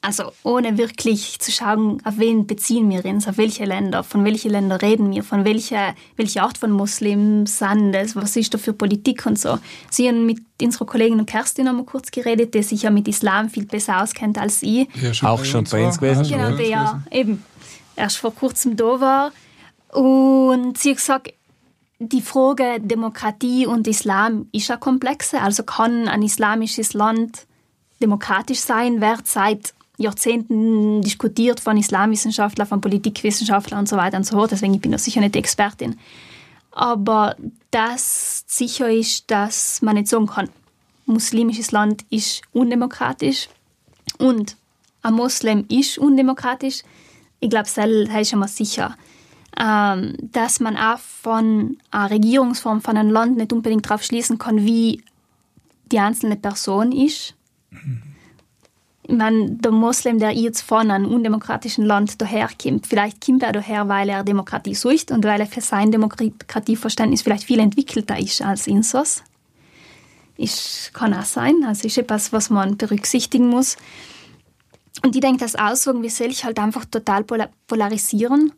[0.00, 4.52] also ohne wirklich zu schauen, auf wen beziehen wir uns, auf welche Länder, von welchen
[4.52, 8.72] Ländern reden wir, von welcher, welche Art von Muslims sind das, was ist da für
[8.72, 9.58] Politik und so.
[9.90, 13.48] Sie haben mit unserer Kollegin Kerstin noch mal kurz geredet, die sich ja mit Islam
[13.50, 14.88] viel besser auskennt als ich.
[14.94, 16.22] Ja, Auch schon bei uns gewesen.
[16.22, 17.42] Genau, bei der ja eben
[17.96, 19.32] erst vor kurzem da war.
[19.92, 21.34] Und sie hat gesagt,
[21.98, 25.40] die Frage Demokratie und Islam ist ja komplexe.
[25.40, 27.46] Also kann ein islamisches Land
[28.00, 34.36] demokratisch sein, wird seit Jahrzehnten diskutiert von Islamwissenschaftlern, von Politikwissenschaftlern und so weiter und so
[34.36, 34.52] fort.
[34.52, 35.98] Deswegen bin ich sicher nicht die Expertin.
[36.70, 37.36] Aber
[37.72, 40.48] das sicher ist, dass man nicht sagen kann,
[41.06, 43.48] muslimisches Land ist undemokratisch
[44.18, 44.56] und
[45.02, 46.82] ein Moslem ist undemokratisch.
[47.40, 48.96] Ich glaube, das ist schon mal sicher.
[49.60, 54.64] Ähm, dass man auch von einer Regierungsform, von einem Land nicht unbedingt darauf schließen kann,
[54.64, 55.02] wie
[55.90, 57.34] die einzelne Person ist.
[57.72, 58.07] Ich
[59.08, 64.08] meine, der Moslem, der jetzt von einem undemokratischen Land daherkommt, vielleicht kommt er daher, weil
[64.08, 69.22] er Demokratie sucht und weil er für sein Demokratieverständnis vielleicht viel entwickelter ist als Insos.
[70.36, 71.64] Ich, kann auch sein.
[71.66, 73.76] Also ist etwas, was man berücksichtigen muss.
[75.04, 77.24] Und ich denke, das Auswirken wie soll halt einfach total
[77.66, 78.52] polarisieren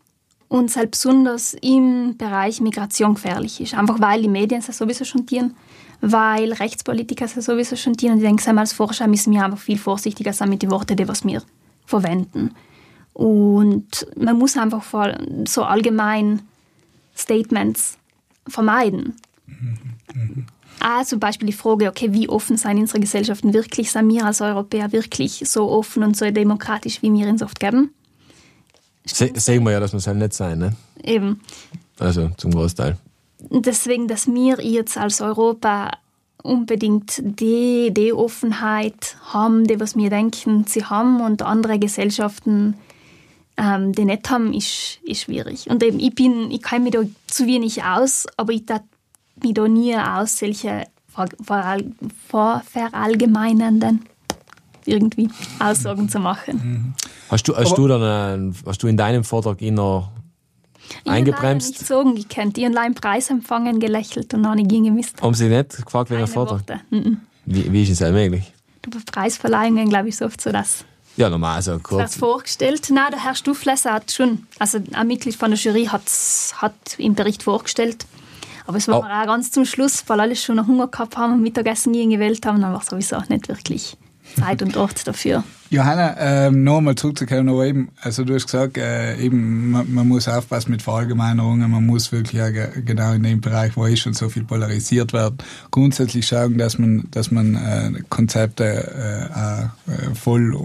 [0.48, 3.74] und selbst besonders im Bereich Migration gefährlich ist.
[3.74, 5.54] Einfach weil die Medien es sowieso schon tieren,
[6.00, 8.14] weil Rechtspolitiker es sowieso schon tieren.
[8.14, 11.08] Und ich denke, als Forscher müssen wir einfach viel vorsichtiger sein mit den Worten, die
[11.08, 11.42] was wir
[11.86, 12.54] verwenden.
[13.12, 14.84] Und man muss einfach
[15.46, 16.42] so allgemein
[17.16, 17.98] Statements
[18.48, 19.16] vermeiden.
[19.46, 20.46] Mhm.
[20.80, 23.92] Ah, zum Beispiel die Frage, okay, wie offen seien unsere Gesellschaften wirklich?
[23.92, 27.92] Sind wir als Europäer wirklich so offen und so demokratisch, wie wir uns oft geben?
[29.04, 30.74] Sehen wir ja, dass wir es halt nicht sein, ne?
[31.02, 31.40] Eben.
[31.98, 32.96] Also zum Großteil.
[33.48, 35.90] Deswegen, dass wir jetzt als Europa
[36.42, 42.74] unbedingt die, die Offenheit haben, die was wir denken, sie haben und andere Gesellschaften
[43.60, 45.68] ähm, die nicht haben, ist, ist schwierig.
[45.68, 48.82] Und eben, ich bin, ich kenne mich da zu wenig aus, aber ich darf
[49.42, 50.86] mich da nie aus solche
[51.44, 54.06] verallgemeinernden
[54.86, 55.28] irgendwie
[55.58, 56.94] Aussagen zu machen.
[57.28, 59.60] Hast du, hast du dann, hast du in deinem Vortrag
[61.06, 61.82] eingebremst?
[61.82, 62.58] Ich habe nicht gekannt.
[62.58, 65.20] Ich habe einen Preis empfangen, gelächelt und dann nicht gemisst.
[65.22, 66.62] Haben Sie nicht gefragt wegen dem Vortrag?
[67.46, 68.52] Wie, wie ist es möglich?
[68.82, 70.84] Du, bei Preisverleihungen, glaube ich, so oft so, dass
[71.16, 72.02] ja, normal, also kurz.
[72.02, 72.88] Das vorgestellt.
[72.90, 76.02] Nein, der Herr Stuflesser hat schon, also ein Mitglied von der Jury hat,
[76.56, 78.06] hat im Bericht vorgestellt.
[78.66, 79.02] Aber es war oh.
[79.02, 82.46] auch ganz zum Schluss, weil alle schon noch Hunger gehabt haben und Mittagessen nie gewählt
[82.46, 83.96] haben, dann war sowieso nicht wirklich
[84.34, 85.44] Zeit und Ort dafür.
[85.72, 90.26] Johanna, ähm, nochmal zurückzukommen, aber eben, also du hast gesagt, äh, eben, man, man, muss
[90.26, 92.50] aufpassen mit Verallgemeinerungen, man muss wirklich auch
[92.84, 95.34] genau in dem Bereich, wo ist schon so viel polarisiert wird,
[95.70, 100.56] grundsätzlich schauen, dass man, dass man äh, Konzepte äh, äh, voll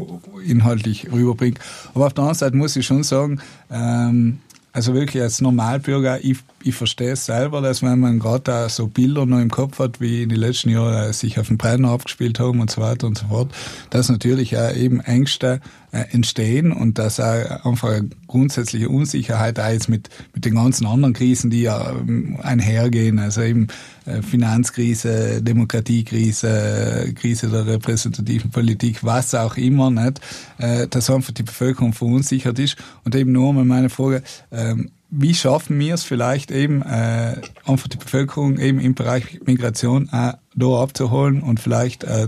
[0.43, 1.59] inhaltlich rüberbringt.
[1.93, 3.39] Aber auf der anderen Seite muss ich schon sagen,
[3.69, 4.39] ähm,
[4.75, 9.25] also wirklich als Normalbürger, ich, ich verstehe es selber, dass wenn man gerade so Bilder
[9.25, 12.59] noch im Kopf hat, wie in den letzten Jahren sich auf dem Brenner abgespielt haben
[12.59, 13.53] und so weiter und so fort,
[13.89, 15.61] dass natürlich auch eben Ängste
[15.93, 21.13] äh, entstehen und dass auch einfach grundsätzliche Unsicherheit auch jetzt mit, mit den ganzen anderen
[21.13, 29.33] Krisen, die ja ähm, einhergehen, also eben äh, Finanzkrise, Demokratiekrise, Krise der repräsentativen Politik, was
[29.35, 30.21] auch immer, nicht,
[30.57, 32.77] äh, dass einfach die Bevölkerung verunsichert ist.
[33.03, 37.87] Und eben nur mal meine Frage, ähm, wie schaffen wir es vielleicht eben, äh, einfach
[37.87, 42.27] die Bevölkerung eben im Bereich Migration auch da abzuholen und vielleicht äh,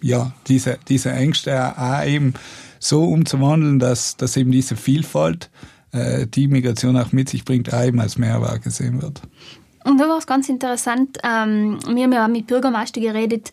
[0.00, 2.34] ja, diese, diese Ängste auch eben
[2.78, 5.50] so umzuwandeln, dass, dass eben diese Vielfalt,
[5.92, 9.22] äh, die Migration auch mit sich bringt, auch eben als Mehrwert gesehen wird.
[9.86, 13.52] Und da war es ganz interessant, ähm, wir haben ja mit Bürgermeister geredet,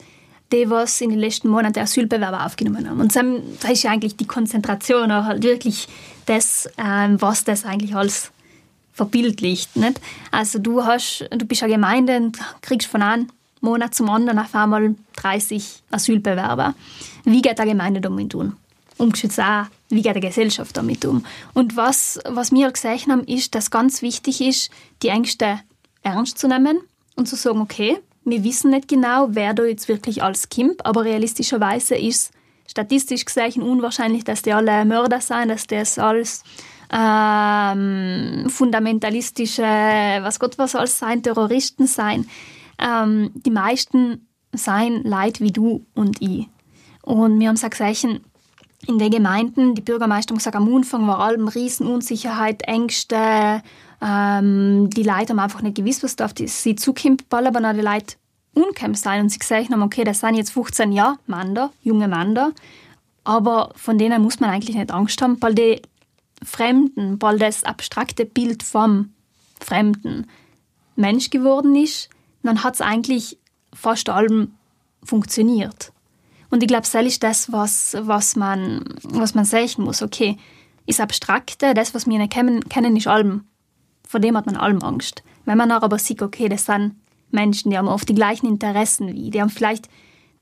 [0.52, 3.00] die was in den letzten Monaten Asylbewerber aufgenommen haben.
[3.00, 5.88] Und da ist ja eigentlich die Konzentration auch halt wirklich
[6.26, 8.32] das, ähm, was das eigentlich als
[8.94, 9.76] verbildlicht.
[9.76, 10.02] Nicht?
[10.32, 13.28] Also du hast, du bist eine Gemeinde und kriegst von einem
[13.62, 16.74] Monat zum anderen auf einmal 30 Asylbewerber.
[17.26, 18.58] Wie geht der Gemeinde damit um?
[18.98, 21.26] Umgeschützt auch, wie geht die Gesellschaft damit um?
[21.54, 24.72] Und was, was wir gesehen haben, ist, dass ganz wichtig ist,
[25.04, 25.60] die Ängste
[26.04, 26.80] ernst zu nehmen
[27.16, 31.04] und zu sagen, okay, wir wissen nicht genau, wer da jetzt wirklich als kommt, aber
[31.04, 32.32] realistischerweise ist
[32.68, 36.44] statistisch gesehen unwahrscheinlich, dass die alle Mörder sind, dass das alles
[36.92, 42.28] ähm, fundamentalistische, was Gott was soll sein, Terroristen sein.
[42.80, 46.48] Ähm, die meisten seien Leid wie du und ich.
[47.02, 47.82] Und wir haben gesagt,
[48.86, 53.62] in den Gemeinden, die Bürgermeister haben gesagt, am Anfang war allem Riesenunsicherheit, Ängste,
[54.04, 57.62] ähm, die Leute haben einfach nicht gewusst, was da auf die, sie zukommt, weil aber
[57.62, 58.16] noch die Leute
[58.54, 62.52] unkämpft sein und sie gesagt haben, okay, das sind jetzt 15 Jahre Männer, junge Männer,
[63.24, 65.82] aber von denen muss man eigentlich nicht Angst haben, weil die
[66.44, 69.14] Fremden, weil das abstrakte Bild vom
[69.62, 70.28] Fremden
[70.98, 72.10] Mensch geworden ist,
[72.44, 73.38] dann hat es eigentlich
[73.74, 74.52] fast allem
[75.04, 75.94] funktioniert.
[76.50, 80.04] Und ich glaube, das ist das, was, was, man, was man sehen muss.
[80.04, 80.38] Okay,
[80.86, 83.46] ist Abstrakte, das, was wir nicht kennen, kennen ist allem.
[84.14, 85.24] Vor dem hat man allem Angst.
[85.46, 86.94] Wenn man aber sieht, okay, das sind
[87.32, 89.90] Menschen, die haben oft die gleichen Interessen wie ich, die haben vielleicht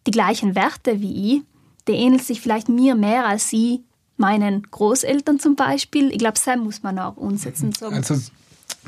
[0.06, 1.42] die gleichen Werte wie ich,
[1.88, 3.86] die ähneln sich vielleicht mir mehr als sie
[4.18, 6.12] meinen Großeltern zum Beispiel.
[6.12, 7.72] Ich glaube, das muss man auch umsetzen.
[7.80, 8.18] Also,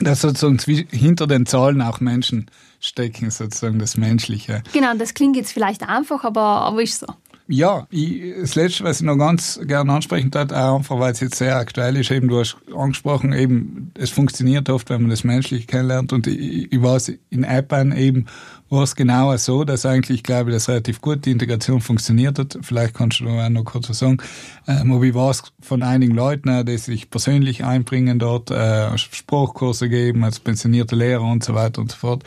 [0.02, 0.60] dass sozusagen
[0.90, 4.64] hinter den Zahlen auch Menschen stecken, sozusagen das Menschliche.
[4.74, 7.08] Genau, das klingt jetzt vielleicht einfach, aber, aber ist so.
[7.48, 11.20] Ja, ich, das Letzte, was ich noch ganz gerne ansprechen darf, auch einfach weil es
[11.20, 15.26] jetzt sehr aktuell ist, eben du hast angesprochen, eben es funktioniert oft, wenn man das
[15.26, 18.28] Menschliche kennenlernt und ich, ich weiß, in Appen eben
[18.70, 22.58] war es genauer so, dass eigentlich, ich glaube, dass relativ gut die Integration funktioniert hat.
[22.62, 24.18] Vielleicht kannst du auch noch kurz was sagen.
[24.68, 30.24] Ähm, aber war es von einigen Leuten, die sich persönlich einbringen dort, äh, Spruchkurse geben
[30.24, 32.24] als pensionierte Lehrer und so weiter und so fort,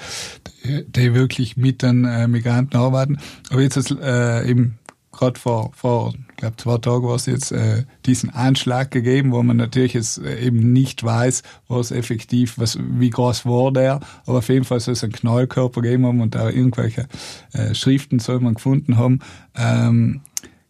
[0.63, 3.19] die, die wirklich mit den äh, Migranten arbeiten.
[3.51, 4.79] Aber jetzt äh, eben
[5.17, 9.43] gerade vor, vor ich glaube, zwei Tagen war es jetzt, äh, diesen Anschlag gegeben, wo
[9.43, 14.39] man natürlich jetzt äh, eben nicht weiß, was effektiv, was, wie groß war der, aber
[14.39, 17.09] auf jeden Fall soll es einen Knallkörper gegeben haben und da irgendwelche
[17.53, 19.21] äh, Schriften soll man gefunden haben.
[19.57, 20.21] Ähm,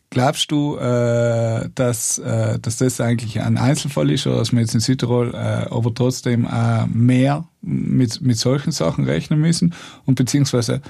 [0.08, 4.72] Glaubst du, äh, dass, äh, dass das eigentlich ein Einzelfall ist oder dass wir jetzt
[4.72, 9.74] in Südtirol äh, aber trotzdem äh, mehr mit, mit solchen Sachen rechnen müssen
[10.04, 10.80] und beziehungsweise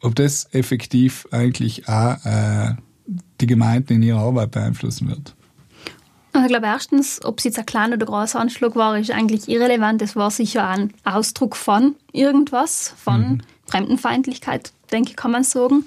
[0.00, 2.74] ob das effektiv eigentlich auch äh,
[3.06, 5.34] die Gemeinden in ihrer Arbeit beeinflussen wird?
[6.32, 9.48] Also ich glaube erstens, ob es jetzt ein kleiner oder großer Anschlag war, ist eigentlich
[9.48, 10.00] irrelevant.
[10.00, 13.40] Es war sicher ein Ausdruck von irgendwas, von mhm.
[13.66, 15.86] Fremdenfeindlichkeit, denke ich, kann man sagen.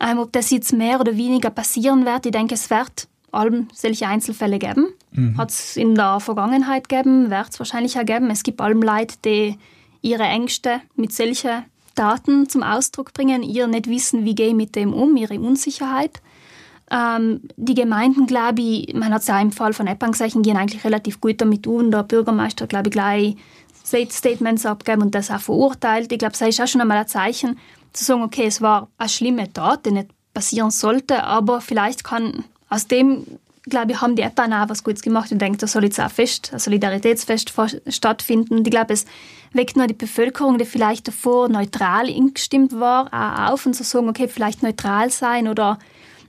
[0.00, 4.06] Ähm, ob das jetzt mehr oder weniger passieren wird, ich denke, es wird allem solche
[4.06, 4.88] Einzelfälle geben.
[5.12, 5.38] Mhm.
[5.38, 8.30] Hat es in der Vergangenheit gegeben, wird es wahrscheinlich auch geben.
[8.30, 9.58] Es gibt allem Leute, die
[10.02, 14.76] ihre Ängste mit solchen Daten zum Ausdruck bringen, ihr nicht wissen, wie gehe ich mit
[14.76, 16.20] dem um, ihre Unsicherheit.
[16.90, 20.84] Ähm, die Gemeinden, glaube ich, man hat es ja im Fall von Eppangzeichen, gehen eigentlich
[20.84, 21.90] relativ gut damit um.
[21.90, 23.36] Der Bürgermeister, glaube ich, gleich
[23.84, 26.12] Statements abgeben und das auch verurteilt.
[26.12, 27.58] Ich glaube, das ist auch schon einmal ein Zeichen,
[27.92, 32.44] zu sagen, okay, es war eine schlimme Tat, die nicht passieren sollte, aber vielleicht kann
[32.68, 33.24] aus dem,
[33.62, 36.10] glaube ich, haben die EPA auch was Gutes gemacht und denkt, da soll jetzt auch
[36.10, 37.52] Fest, ein Solidaritätsfest
[37.88, 38.58] stattfinden.
[38.58, 39.06] Ich glaube, es
[39.52, 44.08] weckt nur die Bevölkerung, die vielleicht davor neutral eingestimmt war, auch auf und zu sagen,
[44.08, 45.78] okay, vielleicht neutral sein oder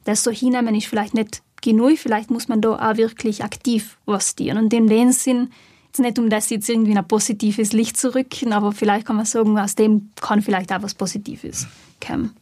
[0.04, 4.36] das so hinnehmen ist vielleicht nicht genug, vielleicht muss man da auch wirklich aktiv was
[4.36, 4.58] tun.
[4.58, 5.50] Und in dem Sinn,
[5.90, 9.16] Jetzt nicht, um das jetzt irgendwie in ein positives Licht zu rücken, aber vielleicht kann
[9.16, 11.66] man sagen, aus dem kann vielleicht auch was Positives
[12.06, 12.36] kommen.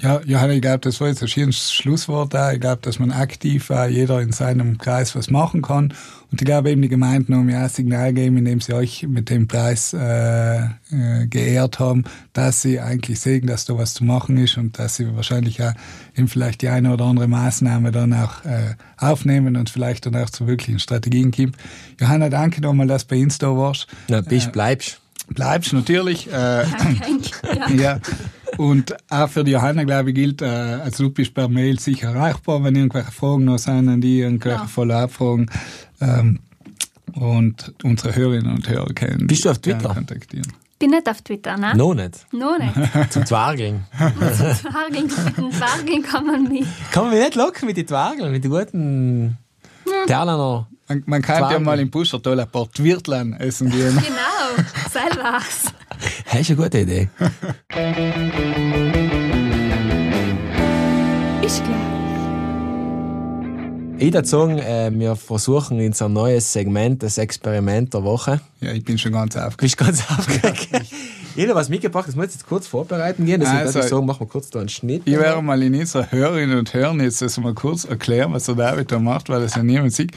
[0.00, 2.52] Ja, Johanna, ich glaube, das war jetzt ein schönes Schlusswort da.
[2.52, 5.92] Ich glaube, dass man aktiv äh, jeder in seinem Kreis was machen kann.
[6.30, 9.28] Und ich glaube eben, die Gemeinden haben ja ein Signal gegeben, indem sie euch mit
[9.28, 14.36] dem Preis äh, äh, geehrt haben, dass sie eigentlich sehen, dass da was zu machen
[14.36, 15.72] ist und dass sie wahrscheinlich auch
[16.16, 20.30] eben vielleicht die eine oder andere Maßnahme dann auch äh, aufnehmen und vielleicht dann auch
[20.30, 21.56] zu wirklichen Strategien kommt.
[22.00, 23.88] Johanna, danke nochmal, dass du bei uns da warst.
[24.06, 25.00] Na, bist, äh, bleibst.
[25.26, 26.28] Bleibst, natürlich.
[26.28, 26.66] Äh, ja.
[27.76, 28.00] ja.
[28.58, 32.08] Und auch für die Johanna, glaube ich, gilt, äh, also du bist per Mail sicher
[32.08, 34.66] erreichbar, wenn irgendwelche Fragen noch sind, an die irgendwelche ja.
[34.66, 35.48] Follow-up-Fragen.
[36.00, 36.40] Ähm,
[37.14, 39.26] und unsere Hörerinnen und Hörer kennen.
[39.28, 39.94] Bist du auf Twitter?
[39.94, 40.52] Kontaktieren.
[40.78, 41.76] Bin nicht auf Twitter, ne?
[41.76, 42.26] Noch nicht?
[42.32, 42.74] Noch nicht.
[43.12, 43.84] Zum Zwergeln.
[43.96, 46.66] Zum Zwergeln, mit den Zwergeln kann man mich...
[46.92, 49.38] Kann man mich nicht locken mit den Zwergeln, mit den guten
[49.84, 50.06] hm.
[50.06, 50.68] Terlaner...
[50.88, 53.94] Man, man kann ja mal im Puschertal ein paar Twirtlein essen gehen.
[53.94, 55.64] Genau, selber's.
[56.30, 57.08] Das ist eine gute Idee.
[61.42, 61.88] ist klar.
[64.00, 68.40] Ich würde sagen, äh, wir versuchen in so ein neues Segment, das Experiment der Woche.
[68.60, 69.60] Ja, ich bin schon ganz aufgeregt.
[69.60, 70.68] Bist ganz aufgeregt?
[71.34, 73.40] ich habe was mitgebracht, das muss ich jetzt kurz vorbereiten gehen.
[73.40, 75.02] Deswegen also, würde ich sagen, machen wir kurz da einen Schnitt.
[75.04, 78.54] Ich werde mal in unserer Hörerinnen und Hörern jetzt das mal kurz erklären, was der
[78.54, 80.12] David da macht, weil das ja niemand sieht.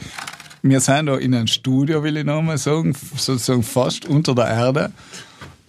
[0.62, 4.92] Wir sind da in einem Studio, will ich nochmal sagen, sozusagen fast unter der Erde.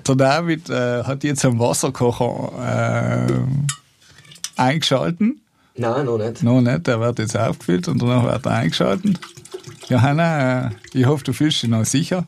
[0.07, 5.41] Der David äh, hat jetzt einen Wasserkocher äh, eingeschalten.
[5.75, 6.43] Nein, noch nicht.
[6.43, 9.17] Noch nicht, der wird jetzt aufgefüllt und danach wird er eingeschalten.
[9.89, 12.25] Johanna, äh, ich hoffe, du fühlst dich noch sicher.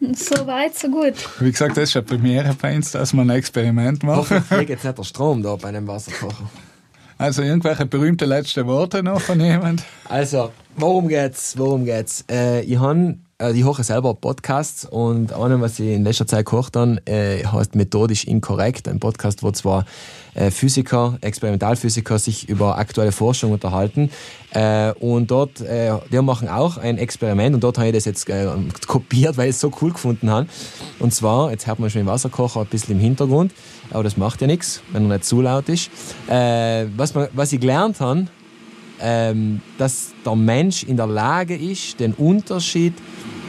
[0.00, 1.14] So weit, so gut.
[1.40, 4.18] Wie gesagt, das ist eine Premiere bei uns, dass wir ein Experiment machen.
[4.30, 6.48] Hoffentlich jetzt nicht der Strom da bei einem Wasserkocher.
[7.18, 9.82] Also irgendwelche berühmte letzte Worte noch von jemand?
[10.08, 11.58] Also, worum geht's?
[11.58, 12.24] Worum geht's?
[12.30, 16.46] Äh, ich habe äh, ich höre selber Podcasts und einer, was ich in letzter Zeit
[16.46, 18.88] gehört habe, äh, heißt Methodisch Inkorrekt.
[18.88, 19.84] Ein Podcast, wo zwar
[20.34, 24.10] äh, Physiker, Experimentalphysiker sich über aktuelle Forschung unterhalten.
[24.52, 28.28] Äh, und dort, äh, die machen auch ein Experiment und dort habe ich das jetzt
[28.28, 28.48] äh,
[28.86, 30.46] kopiert, weil ich es so cool gefunden habe.
[30.98, 33.52] Und zwar, jetzt hört man schon den Wasserkocher ein bisschen im Hintergrund,
[33.90, 35.90] aber das macht ja nichts, wenn er nicht zu laut ist.
[36.28, 38.26] Äh, was, man, was ich gelernt habe,
[39.00, 42.94] ähm, dass der Mensch in der Lage ist, den Unterschied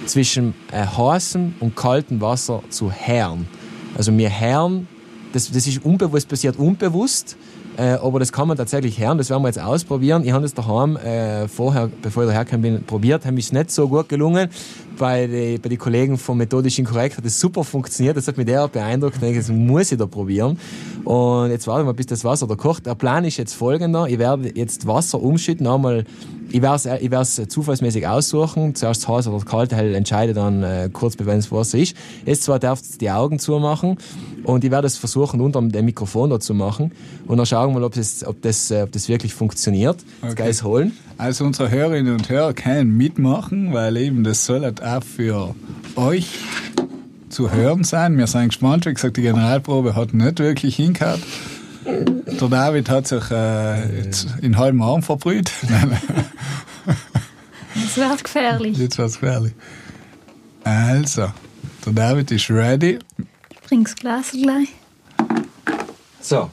[0.05, 3.47] zwischen äh, heißem und kaltem Wasser zu hören.
[3.95, 4.87] Also wir hören,
[5.33, 7.37] das, das ist unbewusst passiert, unbewusst,
[7.79, 9.17] äh, aber das kann man tatsächlich hören.
[9.17, 10.23] Das werden wir jetzt ausprobieren.
[10.25, 13.25] Ich habe das daheim äh, vorher, bevor ich daher bin, probiert.
[13.25, 14.49] Haben ist nicht so gut gelungen.
[14.97, 18.17] Bei den bei die Kollegen von Methodisch Inkorrekt hat das super funktioniert.
[18.17, 19.15] Das hat mich der beeindruckt.
[19.15, 20.59] Ich denke, das muss ich da probieren.
[21.05, 22.85] Und jetzt warten wir, bis das Wasser da kocht.
[22.85, 24.07] Der Plan ist jetzt folgender.
[24.07, 26.03] Ich werde jetzt Wasser umschütten, einmal
[26.51, 28.75] ich werde es ich werd's zufallsmäßig aussuchen.
[28.75, 31.95] Zuerst heiß oder kalt, halt entscheide dann äh, kurz, bevor es Wasser ist.
[32.25, 33.97] Jetzt zwar darf die Augen zumachen
[34.43, 36.91] und ich werde es versuchen, unter dem Mikrofon da zu machen
[37.27, 39.97] und dann schauen wir mal, ob das, ob das, äh, ob das wirklich funktioniert.
[39.97, 40.05] Okay.
[40.21, 40.97] Das Geist holen.
[41.17, 45.55] Also unsere Hörerinnen und Hörer können mitmachen, weil eben das soll halt auch für
[45.95, 46.39] euch
[47.29, 48.17] zu hören sein.
[48.17, 48.85] Wir sind gespannt.
[48.85, 51.19] Wie gesagt, die Generalprobe hat nicht wirklich hingehört.
[51.85, 55.51] Der David hat sich äh, jetzt in halbem Arm verbrüht.
[57.75, 58.77] Das wird gefährlich.
[58.77, 59.53] jetzt wird's gefährlich.
[60.63, 61.31] Also,
[61.85, 62.99] der David ist ready.
[63.67, 64.69] Bring's Glas gleich.
[66.19, 66.49] So,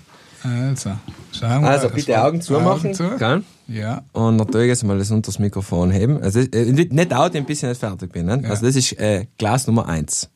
[0.46, 0.92] Also,
[1.32, 2.90] schauen wir also bitte Augen zumachen.
[2.90, 3.16] Augen zu.
[3.16, 3.42] Gell?
[3.66, 4.02] Ja.
[4.12, 6.22] Und natürlich jetzt mal das unter das Mikrofon heben.
[6.22, 8.26] Also äh, nicht nicht Audio, bis ich nicht fertig bin.
[8.26, 8.40] Ne?
[8.42, 8.50] Ja.
[8.50, 10.30] Also das ist äh, Glas Nummer eins.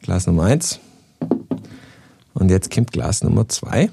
[0.00, 0.80] Glas Nummer eins.
[2.32, 3.90] Und jetzt kommt Glas Nummer zwei.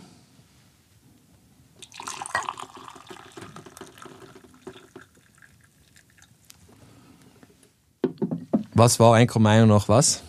[8.74, 10.22] Was war eigentlich Meinung nach was?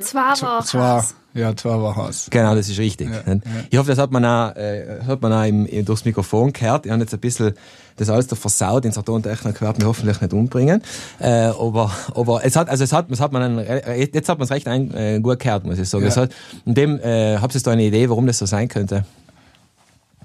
[0.00, 1.14] Zwar war Zwar, Hass.
[1.34, 2.28] ja, zwar war Hass.
[2.30, 3.10] Genau, das ist richtig.
[3.10, 3.46] Ja, nicht?
[3.70, 6.86] Ich hoffe, das hat man auch, äh, hat man auch im, im, durchs Mikrofon gehört.
[6.86, 7.54] Ich habe jetzt ein bisschen
[7.96, 10.82] das alles da versaut, den Sartontechnik gehört mich hoffentlich nicht umbringen.
[11.18, 14.46] Äh, aber, aber es hat, also es hat, es hat man einen, jetzt hat man
[14.46, 16.04] es recht ein, äh, gut gehört, muss ich sagen.
[16.04, 16.08] Ja.
[16.08, 16.30] Es hat,
[16.64, 19.04] in dem, äh, habt ihr da eine Idee, warum das so sein könnte?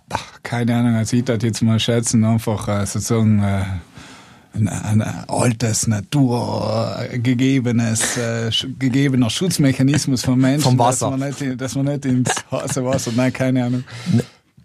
[0.10, 3.64] Ach, keine Ahnung, also ich würde jetzt mal schätzen, einfach äh, sozusagen äh,
[4.56, 11.12] ein, ein altes, naturgegebenes, äh, sch- gegebener Schutzmechanismus von Menschen, Vom Wasser.
[11.12, 13.84] Dass, man nicht, dass man nicht ins heiße Wasser, nein, keine Ahnung.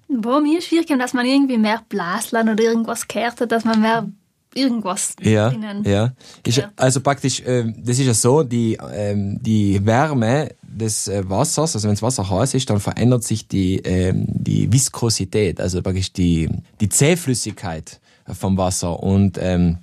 [0.09, 3.81] Wo mir schwierig ist, dass man irgendwie mehr Blasland oder irgendwas kehrt hat, dass man
[3.81, 4.09] mehr
[4.55, 5.85] irgendwas Ja, drinnen.
[5.85, 6.13] ja.
[6.45, 11.77] Ist, also praktisch, ähm, das ist ja so, die, ähm, die Wärme des äh, Wassers,
[11.77, 16.13] also wenn das Wasser heiß ist, dann verändert sich die, ähm, die Viskosität, also praktisch
[16.13, 16.49] die,
[16.81, 18.01] die Zähflüssigkeit
[18.35, 19.03] vom Wasser.
[19.03, 19.79] Und ähm,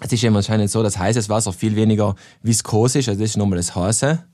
[0.00, 3.36] es ist eben anscheinend so, dass heißes Wasser viel weniger viskos ist, also das ist
[3.36, 4.24] nochmal das Heiße.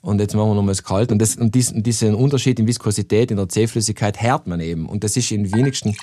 [0.00, 1.12] Und jetzt machen wir nochmal das Kalt.
[1.12, 4.86] Und, das, und, dies, und diesen Unterschied in Viskosität, in der Zähflüssigkeit, hört man eben.
[4.86, 5.94] Und das ist in wenigsten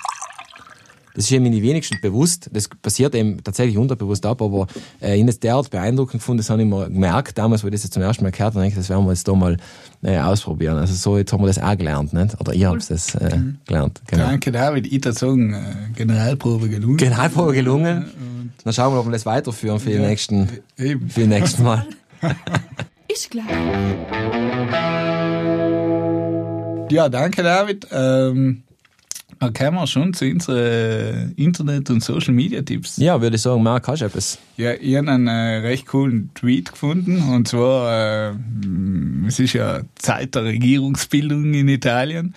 [1.15, 2.49] das ist eben in die wenigsten bewusst.
[2.51, 4.67] Das passiert eben tatsächlich unterbewusst ab, aber
[5.01, 7.73] äh, ich habe das derart beeindruckend gefunden, das habe ich mir gemerkt, damals, wo ich
[7.73, 9.57] das jetzt zum ersten Mal gehört habe, und ich, das werden wir jetzt da mal
[10.03, 10.77] äh, ausprobieren.
[10.77, 12.39] Also so, jetzt haben wir das auch gelernt, nicht?
[12.39, 14.01] Oder ihr habt das äh, gelernt.
[14.07, 14.25] Genau.
[14.25, 14.87] Danke, David.
[14.87, 16.97] Ich würde sagen, äh, Generalprobe gelungen.
[16.97, 18.05] Generalprobe gelungen.
[18.63, 21.09] Dann schauen wir, ob wir das weiterführen für, die nächsten, Eben.
[21.09, 21.85] für die nächsten Mal.
[23.07, 23.45] Ist klar.
[26.89, 27.87] Ja, danke, David.
[27.91, 28.63] Ähm,
[29.51, 32.97] kommen wir schon zu unseren Internet- und Social-Media-Tipps.
[32.97, 34.39] Ja, würde ich sagen, Marc, hast du etwas?
[34.57, 37.21] Ja, ich habe einen äh, recht coolen Tweet gefunden.
[37.29, 42.33] Und zwar, äh, mh, es ist ja Zeit der Regierungsbildung in Italien.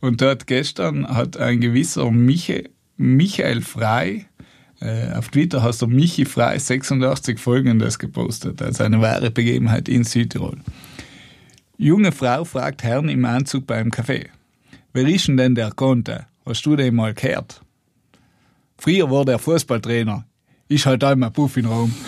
[0.00, 4.26] Und dort gestern hat ein gewisser Miche, Michael Frei,
[4.80, 8.62] äh, auf Twitter hast du Michi Frei 86 folgendes gepostet.
[8.62, 10.58] Also eine wahre Begebenheit in Südtirol.
[11.76, 14.26] Junge Frau fragt Herrn im Anzug beim Café.
[14.92, 16.26] Wer ist denn denn der Conte?
[16.46, 17.60] Hast du den mal gehört?
[18.78, 20.24] Früher war der Fußballtrainer.
[20.68, 21.94] Ich halt einmal Puff in Raum.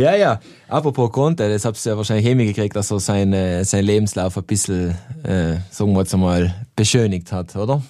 [0.00, 0.40] Ja, ja.
[0.68, 4.44] Apropos Conte, das habt ihr ja wahrscheinlich eh mitgekriegt, dass er seinen äh, Lebenslauf ein
[4.44, 7.82] bisschen, äh, sagen wir jetzt einmal, beschönigt hat, oder?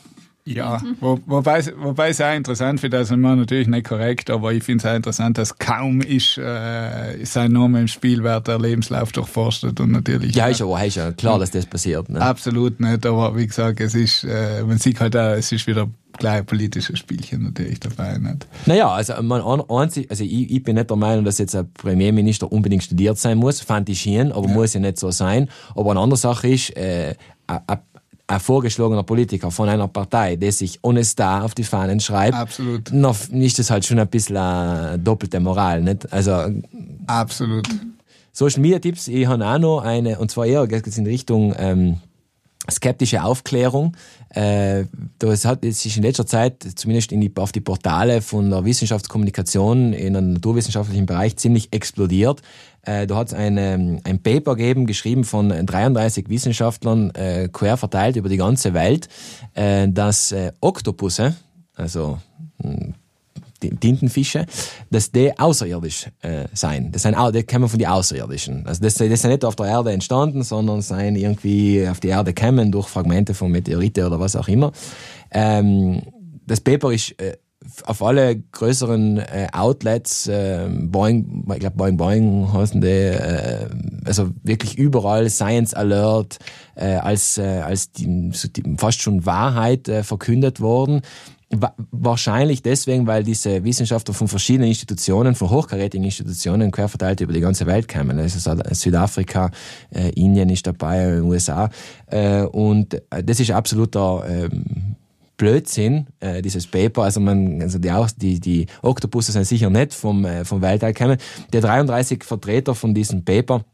[0.54, 4.64] Ja, wo, wobei, wobei es auch interessant finde, also man natürlich nicht korrekt, aber ich
[4.64, 9.12] finde es auch interessant, dass kaum ist äh, sein Name im Spiel, wird der Lebenslauf
[9.12, 10.34] durchforstet und natürlich.
[10.34, 12.08] Ja, äh, ist ja, ist ja klar, dass das passiert.
[12.08, 12.20] Ne?
[12.20, 15.88] Absolut nicht, aber wie gesagt, es ist, äh, man sieht halt auch, es ist wieder
[16.18, 18.18] gleich ein politisches Spielchen natürlich dabei.
[18.18, 18.46] Nicht?
[18.66, 21.72] Naja, also, man, an- einzig, also ich, ich bin nicht der Meinung, dass jetzt ein
[21.72, 25.48] Premierminister unbedingt studiert sein muss, fand ich schön, aber muss ja nicht so sein.
[25.76, 27.14] Aber eine andere Sache ist, äh,
[27.46, 27.78] ein-
[28.30, 32.92] ein- vorgeschlagener Politiker von einer Partei, der sich honest da auf die Fahnen schreibt, Absolut.
[32.92, 36.12] noch ist das halt schon ein bisschen eine doppelte Moral, nicht?
[36.12, 36.32] Also,
[37.06, 37.68] Absolut.
[38.32, 40.66] Social Media Tipps, ich habe auch noch eine, und zwar eher
[40.98, 41.96] in Richtung ähm,
[42.70, 43.96] skeptische Aufklärung.
[44.30, 44.84] Äh,
[45.44, 49.92] hat, es ist in letzter Zeit, zumindest in die, auf die Portale von der Wissenschaftskommunikation
[49.92, 52.40] in einem naturwissenschaftlichen Bereich ziemlich explodiert.
[52.82, 58.28] Äh, da hat es ein Paper gegeben, geschrieben von 33 Wissenschaftlern, äh, quer verteilt über
[58.28, 59.08] die ganze Welt,
[59.54, 61.34] äh, dass äh, Oktopusse,
[61.74, 62.18] also
[62.62, 62.94] die
[63.60, 64.46] Tintenfische,
[64.90, 66.90] dass die außerirdisch äh, sein.
[66.92, 68.66] Das sind die kommen von den Außerirdischen.
[68.66, 72.32] Also das, das sind nicht auf der Erde entstanden, sondern sind irgendwie auf die Erde
[72.32, 74.72] gekommen durch Fragmente von Meteoriten oder was auch immer.
[75.30, 76.02] Ähm,
[76.46, 77.36] das Paper ist äh,
[77.84, 83.68] auf alle größeren äh, Outlets, äh, Boeing, ich glaube Boeing Boeing heißen die, äh,
[84.04, 86.38] also wirklich überall Science Alert
[86.74, 91.02] äh, als äh, als die, so die fast schon Wahrheit äh, verkündet worden.
[91.52, 97.32] Wa- Wahrscheinlich deswegen, weil diese Wissenschaftler von verschiedenen Institutionen, von hochkarätigen Institutionen, quer verteilt über
[97.32, 98.18] die ganze Welt kommen.
[98.18, 99.50] Also Süd- Südafrika,
[99.92, 101.68] äh, Indien ist dabei, USA.
[102.06, 104.94] Äh, und äh, das ist absoluter ähm,
[105.36, 107.02] Blödsinn, äh, dieses Paper.
[107.02, 111.16] Also man, also die, die, die Oktopusse sind sicher nicht vom, äh, vom Weltall gekommen.
[111.52, 113.64] Die 33 Vertreter von diesem Paper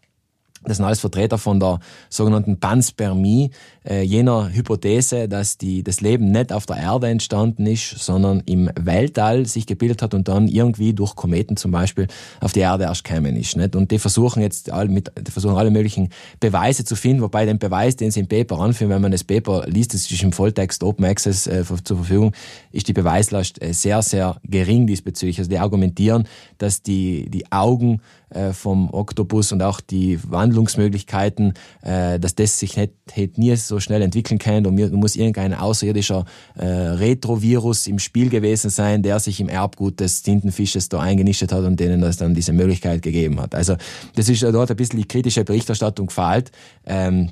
[0.65, 3.53] das sind alles Vertreter von der sogenannten Panspermie,
[3.89, 8.71] äh, jener Hypothese, dass die, das Leben nicht auf der Erde entstanden ist, sondern im
[8.79, 12.07] Weltall sich gebildet hat und dann irgendwie durch Kometen zum Beispiel
[12.41, 13.57] auf die Erde erst gekommen ist.
[13.57, 13.77] Nicht?
[13.77, 16.09] Und die versuchen jetzt all, mit, die versuchen alle möglichen
[16.41, 19.65] Beweise zu finden, wobei den Beweis, den sie im Paper anführen, wenn man das Paper
[19.67, 22.33] liest, das ist im Volltext Open Access äh, zur Verfügung,
[22.73, 25.39] ist die Beweislast äh, sehr, sehr gering diesbezüglich.
[25.39, 26.27] Also die argumentieren,
[26.59, 32.93] dass die, die Augen äh, vom Oktopus und auch die Wandlungsmöglichkeiten, dass das sich nicht,
[33.13, 36.25] hätte nie so schnell entwickeln können und muss irgendein außerirdischer
[36.57, 41.65] äh, Retrovirus im Spiel gewesen sein, der sich im Erbgut des Tintenfisches da eingenistet hat
[41.65, 43.55] und denen das dann diese Möglichkeit gegeben hat.
[43.55, 43.77] Also
[44.15, 46.51] das ist dort ein bisschen die kritische Berichterstattung gefällt.
[46.87, 47.31] Ähm,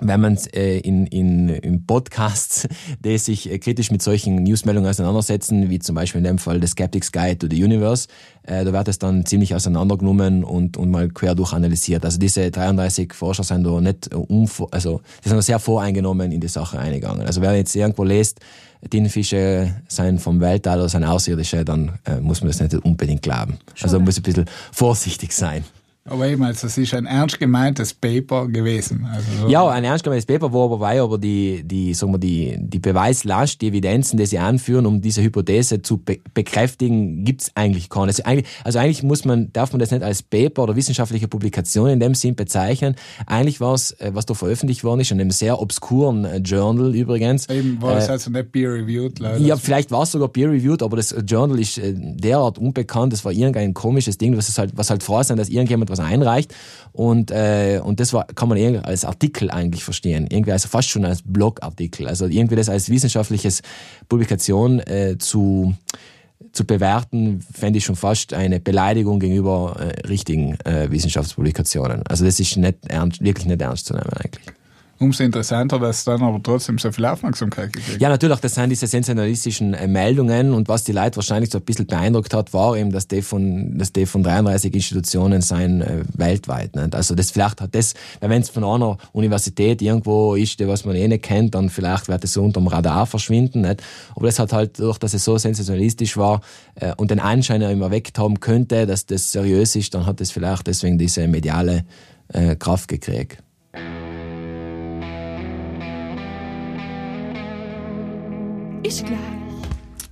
[0.00, 2.66] wenn man äh, in, in, in Podcasts,
[3.04, 6.66] die sich äh, kritisch mit solchen Newsmeldungen auseinandersetzen, wie zum Beispiel in dem Fall The
[6.66, 8.08] Skeptics Guide to the Universe,
[8.42, 12.04] äh, da wird es dann ziemlich auseinandergenommen und, und mal quer durchanalysiert.
[12.04, 16.32] Also diese 33 Forscher sind da nicht äh, umvor, also die sind da sehr voreingenommen
[16.32, 17.26] in die Sache eingegangen.
[17.26, 18.40] Also wer jetzt irgendwo liest,
[18.90, 23.58] Tintenfische seien vom Weltall oder seien Außerirdische, dann äh, muss man das nicht unbedingt glauben.
[23.74, 25.64] Schon also man muss ein bisschen vorsichtig sein.
[26.06, 29.06] Aber eben, also es ist ein ernst gemeintes Paper gewesen.
[29.10, 32.18] Also so Ja, ein ernst gemeintes Paper, wo aber weil aber die, die, sagen wir,
[32.18, 37.52] die, die Beweislast, die Evidenzen, die sie anführen, um diese Hypothese zu be bekräftigen, gibt's
[37.54, 38.08] eigentlich keine.
[38.08, 41.88] Also eigentlich, also eigentlich muss man, darf man das nicht als Paper oder wissenschaftliche Publikation
[41.88, 42.96] in dem Sinn bezeichnen.
[43.24, 46.94] Eigentlich war es, äh, was da veröffentlicht worden ist, in einem sehr obskuren äh, Journal
[46.94, 47.48] übrigens.
[47.48, 49.38] eben war es Äh, also nicht peer-reviewed, leider.
[49.38, 53.32] ja, vielleicht war es sogar peer-reviewed, aber das Journal ist äh, derart unbekannt, das war
[53.32, 56.54] irgendein komisches Ding, was es halt, was halt froh sein, dass irgendjemand was einreicht.
[56.92, 60.26] Und, äh, und das war, kann man irgendwie als Artikel eigentlich verstehen.
[60.30, 62.06] Irgendwie also fast schon als Blogartikel.
[62.06, 63.62] Also irgendwie das als wissenschaftliches
[64.08, 65.74] Publikation äh, zu,
[66.52, 72.06] zu bewerten, fände ich schon fast eine Beleidigung gegenüber äh, richtigen äh, Wissenschaftspublikationen.
[72.06, 74.54] Also das ist nicht ernst, wirklich nicht ernst zu nehmen eigentlich.
[74.98, 78.70] Umso interessanter, dass es dann aber trotzdem so viel Aufmerksamkeit gekriegt Ja, natürlich, das sind
[78.70, 82.76] diese sensationalistischen äh, Meldungen und was die Leute wahrscheinlich so ein bisschen beeindruckt hat, war
[82.76, 86.76] eben, dass die von, dass die von 33 Institutionen sein äh, weltweit.
[86.76, 86.94] Nicht?
[86.94, 90.94] Also das vielleicht hat das, wenn es von einer Universität irgendwo ist, die was man
[90.94, 93.62] eh nicht kennt, dann vielleicht wird es so unterm Radar verschwinden.
[93.62, 93.82] Nicht?
[94.14, 96.40] Aber das hat halt, durch dass es so sensationalistisch war
[96.76, 100.30] äh, und den Anschein immer erweckt haben könnte, dass das seriös ist, dann hat es
[100.30, 101.84] vielleicht deswegen diese mediale
[102.28, 103.38] äh, Kraft gekriegt.
[108.84, 109.18] Ist gleich.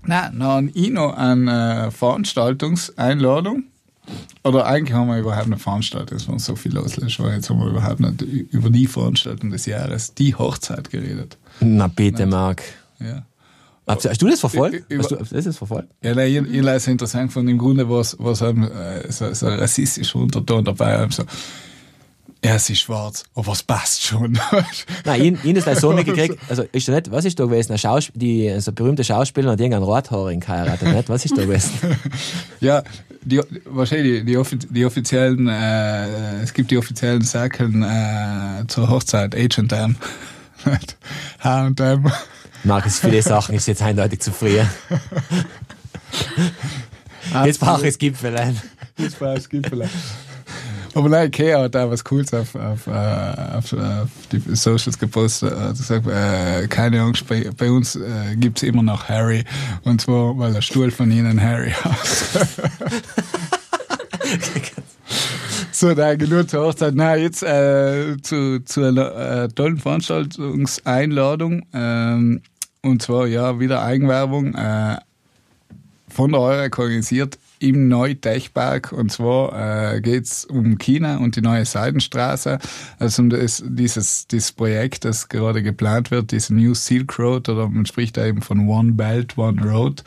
[0.04, 3.64] Nein, noch ich noch eine äh, Veranstaltungseinladung.
[4.42, 7.60] Oder eigentlich haben wir überhaupt eine Veranstaltung, es waren so viel loslöscht, weil jetzt haben
[7.60, 8.20] wir überhaupt nicht
[8.52, 11.38] über die Veranstaltung des Jahres, die Hochzeit geredet.
[11.60, 12.62] Na bitte, Marc.
[12.98, 13.22] Ja.
[13.86, 14.84] Hast du, hast du das verfolgt?
[14.90, 15.88] Über- Hast du, hast du das verfolgt?
[16.02, 19.46] Ja, nein, ich, ich leise interessant von im Grunde was, was einem, äh, so, so
[19.46, 21.22] ein rassistischer Unterton dabei, einem so,
[22.44, 24.36] er ist schwarz, aber es passt schon.
[25.04, 26.38] Nein, ich, ich das so mitgekriegt.
[26.48, 27.72] Also, ist da nicht, was ist da gewesen?
[27.72, 31.08] Ein Schaus die, so eine berühmte Schauspielerin hat irgendeinen Rothaarigen geheiratet, nicht?
[31.08, 31.70] Was ist da gewesen?
[32.60, 32.82] ja,
[33.22, 39.36] die, wahrscheinlich die, offi- die offiziellen, äh, es gibt die offiziellen Sachen äh, zur Hochzeit,
[39.36, 39.96] H&M,
[41.44, 42.12] H&M.
[42.64, 44.58] Markus, die Sachen ist jetzt eindeutig zu früh.
[47.44, 48.60] Jetzt brauche ich das Gipfelein.
[48.96, 49.92] Das war es gibt vielleicht.
[50.94, 55.52] Aber nein, Ikea hat da was Cooles auf, auf, äh, auf, auf die Socials gepostet.
[55.52, 59.44] Er hat gesagt, äh, keine Angst, bei, bei uns äh, gibt's immer noch Harry.
[59.84, 62.38] Und zwar, weil der Stuhl von ihnen Harry heißt.
[65.72, 66.94] so, da genug zur Hochzeit.
[66.94, 71.62] Na, jetzt äh, zu, zu einer äh, tollen Veranstaltungseinladung.
[71.72, 72.42] Ähm,
[72.82, 74.54] und zwar, ja, wieder Eigenwerbung.
[74.54, 74.98] Äh,
[76.08, 78.92] von der Eurek organisiert im Neutechpark.
[78.92, 82.58] Und zwar äh, geht es um China und die neue Seidenstraße.
[82.98, 87.68] Also um das, dieses, dieses Projekt, das gerade geplant wird, diese New Silk Road, oder
[87.68, 90.02] man spricht da eben von One Belt, One Road.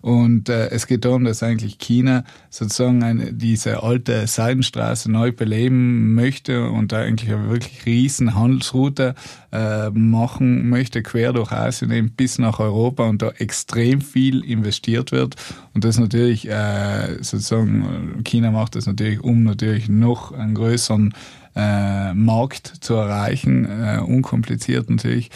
[0.00, 6.14] Und äh, es geht darum, dass eigentlich China sozusagen eine, diese alte Seidenstraße neu beleben
[6.14, 9.14] möchte und da eigentlich eine wirklich riesen Handelsroute
[9.52, 15.12] äh, machen möchte, quer durch Asien eben bis nach Europa und da extrem viel investiert
[15.12, 15.36] wird.
[15.74, 21.14] Und das natürlich äh, sozusagen, China macht das natürlich, um natürlich noch einen größeren
[21.56, 25.30] äh, Markt zu erreichen, äh, unkompliziert natürlich.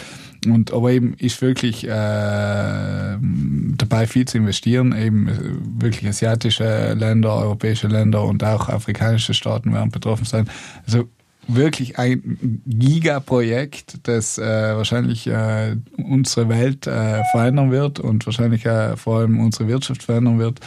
[0.47, 7.35] Und aber eben ist wirklich äh, dabei viel zu investieren, eben äh, wirklich asiatische Länder,
[7.35, 10.49] europäische Länder und auch afrikanische Staaten werden betroffen sein.
[10.87, 11.09] Also
[11.55, 18.97] wirklich ein Gigaprojekt, das äh, wahrscheinlich äh, unsere Welt äh, verändern wird und wahrscheinlich äh,
[18.97, 20.61] vor allem unsere Wirtschaft verändern wird.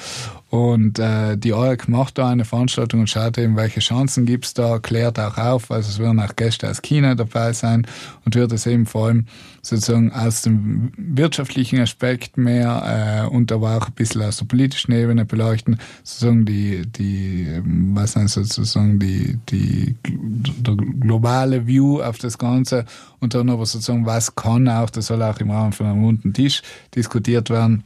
[0.53, 4.77] Und äh, die ORG macht da eine Veranstaltung und schaut eben, welche Chancen gibt's da,
[4.77, 7.87] klärt auch auf, also es werden auch Gäste aus China dabei sein
[8.23, 9.25] und wird es eben vor allem
[9.63, 14.91] sozusagen aus dem wirtschaftlichen Aspekt mehr äh, und aber auch ein bisschen aus der politischen
[14.91, 22.19] Ebene beleuchten, sozusagen die, die ähm, was heißt sozusagen die, die der globale View auf
[22.19, 22.85] das Ganze.
[23.19, 26.31] Und dann aber sozusagen, was kann auch, das soll auch im Rahmen von einem runden
[26.31, 26.61] Tisch
[26.93, 27.85] diskutiert werden,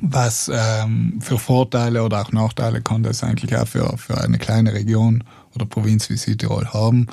[0.00, 4.72] was ähm, für Vorteile oder auch Nachteile kann das eigentlich auch für, für eine kleine
[4.72, 5.24] Region
[5.54, 7.06] oder Provinz wie Südtirol haben.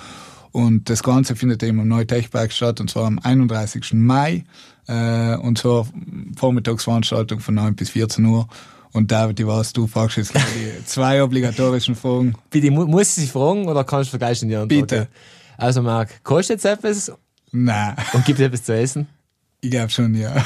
[0.52, 3.94] Und das Ganze findet eben am Neutechpark statt, und zwar am 31.
[3.94, 4.44] Mai,
[4.88, 5.88] äh, und zwar
[6.36, 8.48] Vormittagsveranstaltung von 9 bis 14 Uhr.
[8.92, 12.36] Und David, die warst du, fragst jetzt die zwei obligatorischen Fragen.
[12.52, 14.70] Bitte, mu muss ich sie fragen oder kannst du gleich in die Antwort?
[14.70, 15.08] Bitte.
[15.58, 17.12] Also, Marc, kostet es etwas
[17.52, 19.08] Nein, und gibt es etwas zu essen?
[19.64, 20.34] ich glaube schon, ja.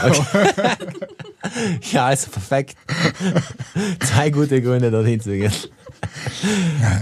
[1.92, 2.76] Ja, also perfekt.
[4.00, 5.52] Zwei gute Gründe, dorthin zu gehen.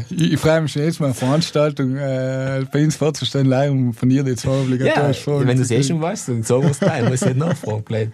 [0.10, 3.93] Ich, ich freue mich schon jetzt mal, eine Veranstaltung äh, bei uns vorzustellen, live um
[3.93, 6.72] von dir die zwei Ja, obligatorischen Fragen wenn du es eh schon weißt, dann wir
[6.72, 7.03] es gleich.
[7.10, 7.84] Muss ich nicht nachfragen.
[7.84, 8.12] blöd.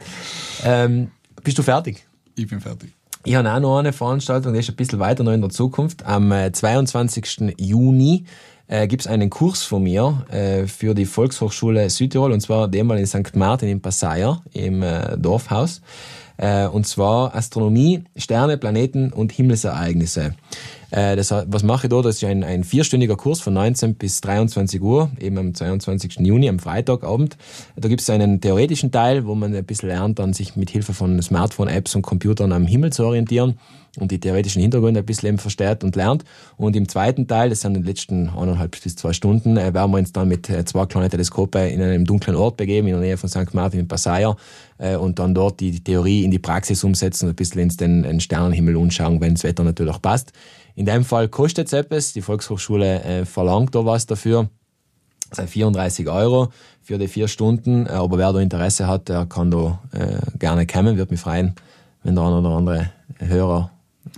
[0.63, 1.11] Ähm,
[1.43, 2.05] bist du fertig?
[2.35, 2.91] Ich bin fertig.
[3.23, 6.05] Ich habe auch noch eine Veranstaltung, die ist ein bisschen weiter noch in der Zukunft.
[6.05, 7.53] Am äh, 22.
[7.59, 8.25] Juni
[8.67, 12.87] äh, gibt es einen Kurs von mir äh, für die Volkshochschule Südtirol, und zwar dem
[12.87, 13.35] mal in St.
[13.35, 15.81] Martin in Passaier, im äh, Dorfhaus.
[16.37, 20.35] Äh, und zwar Astronomie, Sterne, Planeten und Himmelsereignisse.
[20.91, 22.01] Äh, das, was mache ich da?
[22.01, 26.19] Das ist ein, ein vierstündiger Kurs von 19 bis 23 Uhr, eben am 22.
[26.19, 27.37] Juni, am Freitagabend.
[27.75, 30.93] Da gibt es einen theoretischen Teil, wo man ein bisschen lernt, dann sich mit Hilfe
[30.93, 33.57] von Smartphone-Apps und Computern am Himmel zu orientieren
[33.99, 36.23] und die theoretischen Hintergründe ein bisschen eben versteht und lernt.
[36.57, 39.97] Und im zweiten Teil, das sind die letzten eineinhalb bis zwei Stunden, äh, werden wir
[39.97, 43.17] uns dann mit äh, zwei kleinen Teleskopen in einem dunklen Ort begeben, in der Nähe
[43.17, 43.53] von St.
[43.53, 44.35] Martin in Passaier,
[44.77, 48.19] äh, und dann dort die Theorie in die Praxis umsetzen und ein bisschen ins den,
[48.19, 50.31] Sternenhimmel anschauen, wenn das Wetter natürlich auch passt.
[50.75, 52.13] In dem Fall kostet es etwas.
[52.13, 54.49] Die Volkshochschule äh, verlangt da was dafür.
[55.29, 56.49] Das sind 34 Euro
[56.81, 57.85] für die vier Stunden.
[57.85, 60.97] Äh, Aber wer da Interesse hat, der kann da äh, gerne kommen.
[60.97, 61.55] Würde mich freuen,
[62.03, 63.71] wenn der eine oder andere Hörer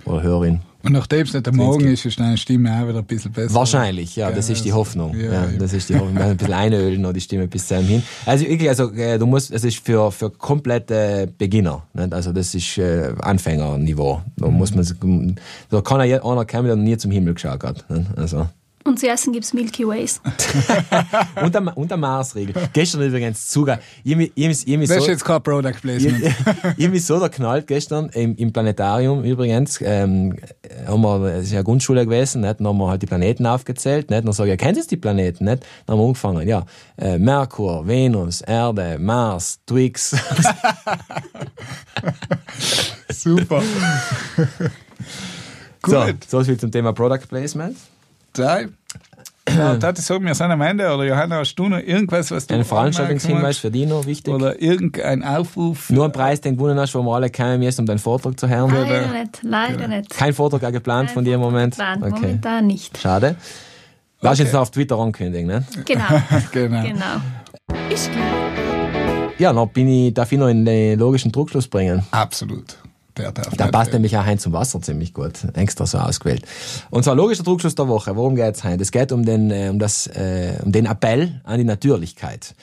[0.04, 0.60] oder Hörerin.
[0.84, 3.54] Und nachdem es nicht der Morgen ist, ist deine Stimme auch wieder ein bisschen besser.
[3.54, 5.18] Wahrscheinlich, ja, das ist die also, Hoffnung.
[5.18, 6.14] ja, Ja, das ist die Hoffnung.
[6.14, 8.02] Wir ein bisschen einölen noch die Stimme bis zu einem hin.
[8.26, 12.12] Also wirklich, also äh, du musst, es ist für für komplette Beginner, nicht?
[12.12, 14.20] also das ist äh, Anfängerniveau.
[14.36, 15.36] Da muss man,
[15.70, 17.88] da kann ja einer kommen, der nie zum Himmel geschaut hat.
[17.88, 18.06] Nicht?
[18.16, 18.46] Also
[18.86, 20.20] Und zu essen gibt es Milky Ways.
[21.42, 22.54] und der, und der Marsregel.
[22.74, 26.22] Gestern übrigens ich ich ich mich Das ist so- jetzt kein Product Placement.
[26.76, 30.36] ich hab mich so da knallt gestern im, im Planetarium übrigens, ähm,
[30.86, 32.60] haben wir, es ist ja eine Grundschule gewesen, nicht?
[32.60, 34.22] dann haben wir halt die Planeten aufgezählt, nicht?
[34.26, 35.64] dann sage ich, ja, kennt ihr die Planeten, nicht?
[35.86, 36.66] Dann haben wir angefangen, ja,
[36.98, 40.14] äh, Merkur, Venus, Erde, Mars, Twix,
[43.10, 43.62] Super.
[45.86, 46.24] so, Gut.
[46.28, 47.76] so viel zum Thema Product Placement.
[48.34, 48.68] Drei.
[49.48, 50.92] Ja, Tati, sagen wir sind am Ende.
[50.92, 54.32] Oder Johanna, hast du noch irgendwas, was du Ein Veranstaltungshinweis für dich noch wichtig.
[54.32, 55.90] Oder irgendein Aufruf?
[55.90, 58.40] Nur ein Preis, den du gewonnen hast, wo wir alle kommen müssen, um deinen Vortrag
[58.40, 58.72] zu hören.
[58.72, 60.10] Leider nicht, leider nicht.
[60.10, 61.76] Kein Vortrag auch geplant von dir im Moment?
[61.78, 62.10] Nein, Okay.
[62.22, 62.98] momentan nicht.
[62.98, 63.36] Schade.
[64.22, 65.64] Lass jetzt noch auf Twitter ankündigen, ne?
[65.84, 66.04] Genau,
[66.52, 66.82] Genau.
[66.82, 67.90] genau.
[67.92, 68.24] Ist klar.
[69.38, 72.02] Ja, dann bin ich, darf ich noch in den logischen Druckschluss bringen.
[72.10, 72.78] Absolut.
[73.16, 75.32] Der darf Da passt nämlich auch Hein zum Wasser ziemlich gut.
[75.54, 76.44] Extra so ausgewählt.
[76.90, 78.16] Und zwar logischer Druckschluss der Woche.
[78.16, 78.82] Worum geht's heute?
[78.82, 82.54] Es geht um den, äh, um das, äh, um den Appell an die Natürlichkeit.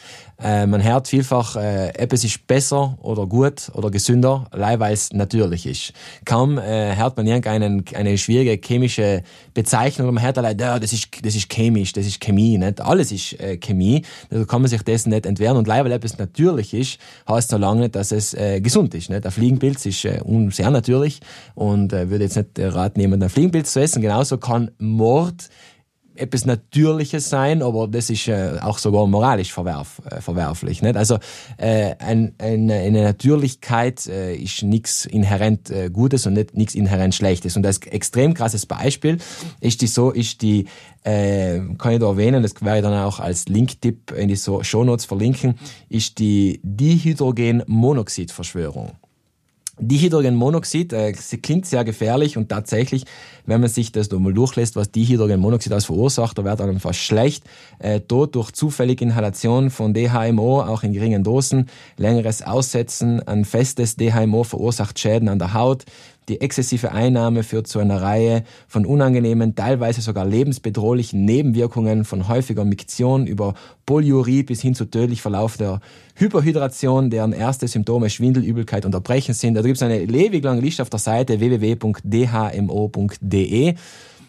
[0.43, 5.13] Äh, man hört vielfach, äh, etwas ist besser oder gut oder gesünder, allein weil es
[5.13, 5.93] natürlich ist.
[6.25, 9.23] Kaum äh, hört man irgendeine eine schwierige chemische
[9.53, 12.81] Bezeichnung man hört allein, ja, das ist, das ist chemisch, das ist Chemie, nicht?
[12.81, 14.03] Alles ist äh, Chemie.
[14.29, 15.57] Also kann man sich dessen nicht entwehren.
[15.57, 18.93] Und allein weil etwas natürlich ist, heißt es noch lange nicht, dass es äh, gesund
[18.95, 19.09] ist.
[19.09, 19.25] Nicht?
[19.25, 21.19] Ein Fliegenpilz ist äh, sehr natürlich
[21.55, 24.01] und äh, würde jetzt nicht äh, raten, jemanden ein Fliegenpilz zu essen.
[24.01, 25.49] Genauso kann Mord
[26.21, 30.81] etwas Natürliches sein, aber das ist äh, auch sogar moralisch verwerf, äh, verwerflich.
[30.81, 30.95] Nicht?
[30.95, 31.17] Also
[31.57, 37.15] äh, ein, ein, eine Natürlichkeit äh, ist nichts inhärent äh, Gutes und nicht nichts inhärent
[37.15, 37.57] Schlechtes.
[37.57, 39.17] Und als extrem krasses Beispiel
[39.59, 40.67] ist die so, ist die,
[41.03, 44.61] äh, kann ich da erwähnen, das werde ich dann auch als Linktipp in die so
[44.63, 45.55] Shownotes verlinken,
[45.89, 48.91] ist die Dihydrogenmonoxidverschwörung.
[49.81, 53.05] Dihydrogenmonoxid, äh, klingt sehr gefährlich und tatsächlich,
[53.45, 56.99] wenn man sich das da mal durchlässt, was Dihydrogenmonoxid alles verursacht, da wird einem fast
[56.99, 57.43] schlecht.
[57.79, 61.67] Äh, Tod durch zufällige Inhalation von DHMO, auch in geringen Dosen,
[61.97, 65.85] längeres Aussetzen an festes DHMO verursacht Schäden an der Haut,
[66.29, 72.63] Die exzessive Einnahme führt zu einer Reihe von unangenehmen, teilweise sogar lebensbedrohlichen Nebenwirkungen von häufiger
[72.63, 73.55] Miktion über
[73.87, 75.79] Polyurie bis hin zu tödlich verlaufender
[76.15, 79.55] Hyperhydration, deren erste Symptome Schwindel, Übelkeit und Erbrechen sind.
[79.55, 82.03] Da gibt es eine ewig lange Liste auf der Seite www.dhmo.de.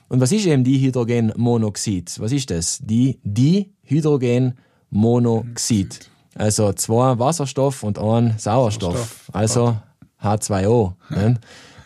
[0.09, 2.21] Und was ist eben Dihydrogenmonoxid?
[2.21, 2.79] Was ist das?
[2.83, 6.11] Die Dihydrogenmonoxid.
[6.35, 9.29] Also zwei Wasserstoff und ein Sauerstoff.
[9.33, 9.77] Also
[10.23, 10.95] H2O.
[11.11, 11.39] Ne?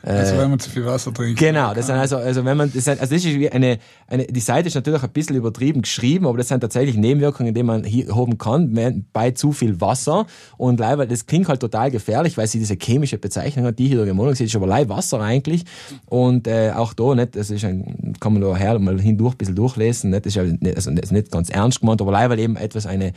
[0.06, 1.38] Also wenn man zu viel Wasser trinkt.
[1.38, 4.24] Genau, das sind also, also wenn man, das, sind, also das ist wie eine, eine,
[4.24, 7.82] die Seite ist natürlich ein bisschen übertrieben geschrieben, aber das sind tatsächlich Nebenwirkungen, die man
[7.82, 10.26] hier haben kann bei zu viel Wasser.
[10.56, 14.54] Und leider, das klingt halt total gefährlich, weil sie diese chemische Bezeichnung hat, Dihydrogenmonoxid ist
[14.56, 15.64] aber leider Wasser eigentlich.
[16.06, 19.38] Und äh, auch da, nicht, das ist ein, kann man da her mal hindurch ein
[19.38, 22.56] bisschen durchlesen, nicht, das ist ja nicht, also nicht ganz ernst gemeint, aber leider eben
[22.56, 23.12] etwas eine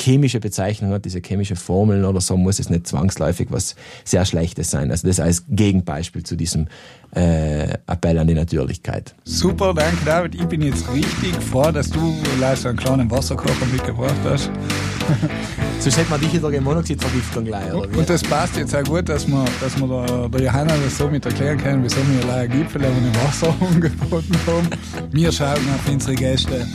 [0.00, 4.70] chemische Bezeichnung hat, diese chemische Formeln oder so, muss es nicht zwangsläufig was sehr Schlechtes
[4.70, 4.90] sein.
[4.90, 6.68] Also das als Gegenbeispiel zu diesem
[7.14, 9.14] äh, Appell an die Natürlichkeit.
[9.24, 10.34] Super, danke David.
[10.34, 14.50] Ich bin jetzt richtig froh, dass du leider so einen kleinen Wasserkocher mitgebracht hast.
[15.78, 17.96] Sonst hätte man die Hydrogenmonoxidvergiftung gleich, oder wie?
[17.98, 21.08] Und das passt jetzt auch gut, dass wir, dass wir der, der Johanna das so
[21.08, 24.68] mit erklären können, wieso wir leider Gipfel ohne Wasser angeboten haben.
[25.12, 26.66] Wir schauen auf unsere Gäste.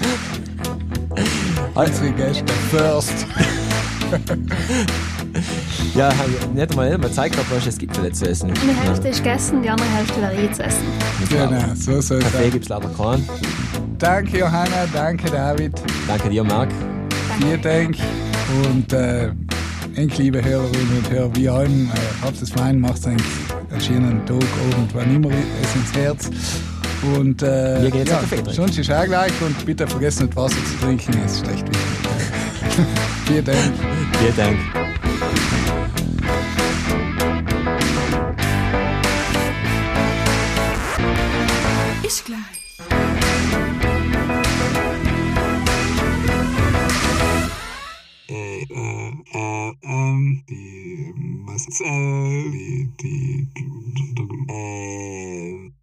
[1.79, 3.25] Unsere Gäste first.
[5.95, 6.11] ja,
[6.53, 8.51] nicht mal, nicht mal Zeit gehabt, was es gibt für zu essen.
[8.51, 10.83] Eine Hälfte ist gegessen, die andere Hälfte wäre zu essen.
[11.29, 12.51] Genau, so soll es Kaffee sein.
[12.51, 13.29] gibt's leider keinen.
[13.97, 15.71] Danke Johanna, danke David.
[16.05, 16.69] Danke dir, Marc.
[17.39, 17.95] Vielen Dank.
[18.65, 19.27] Und äh,
[19.95, 23.23] eng liebe Hörerinnen und Hörer, wie allem, äh, habt es fein, macht einen,
[23.71, 24.35] einen schönen Tag,
[24.73, 26.29] Abend, wann immer es ins Herz.
[27.01, 29.31] Und äh, Mir geht's ja, auf den sonst ist auch gleich.
[29.41, 32.85] Und bitte vergessen nicht Wasser zu trinken, ist schlecht wichtig.
[33.25, 33.73] Vielen Dank.
[34.19, 34.59] Vielen Dank.
[42.03, 42.59] Ich gleich.
[48.27, 51.13] Äh, äh, äh, äh, die,
[51.45, 53.47] was ist, äh, die, die,
[54.49, 55.78] äh,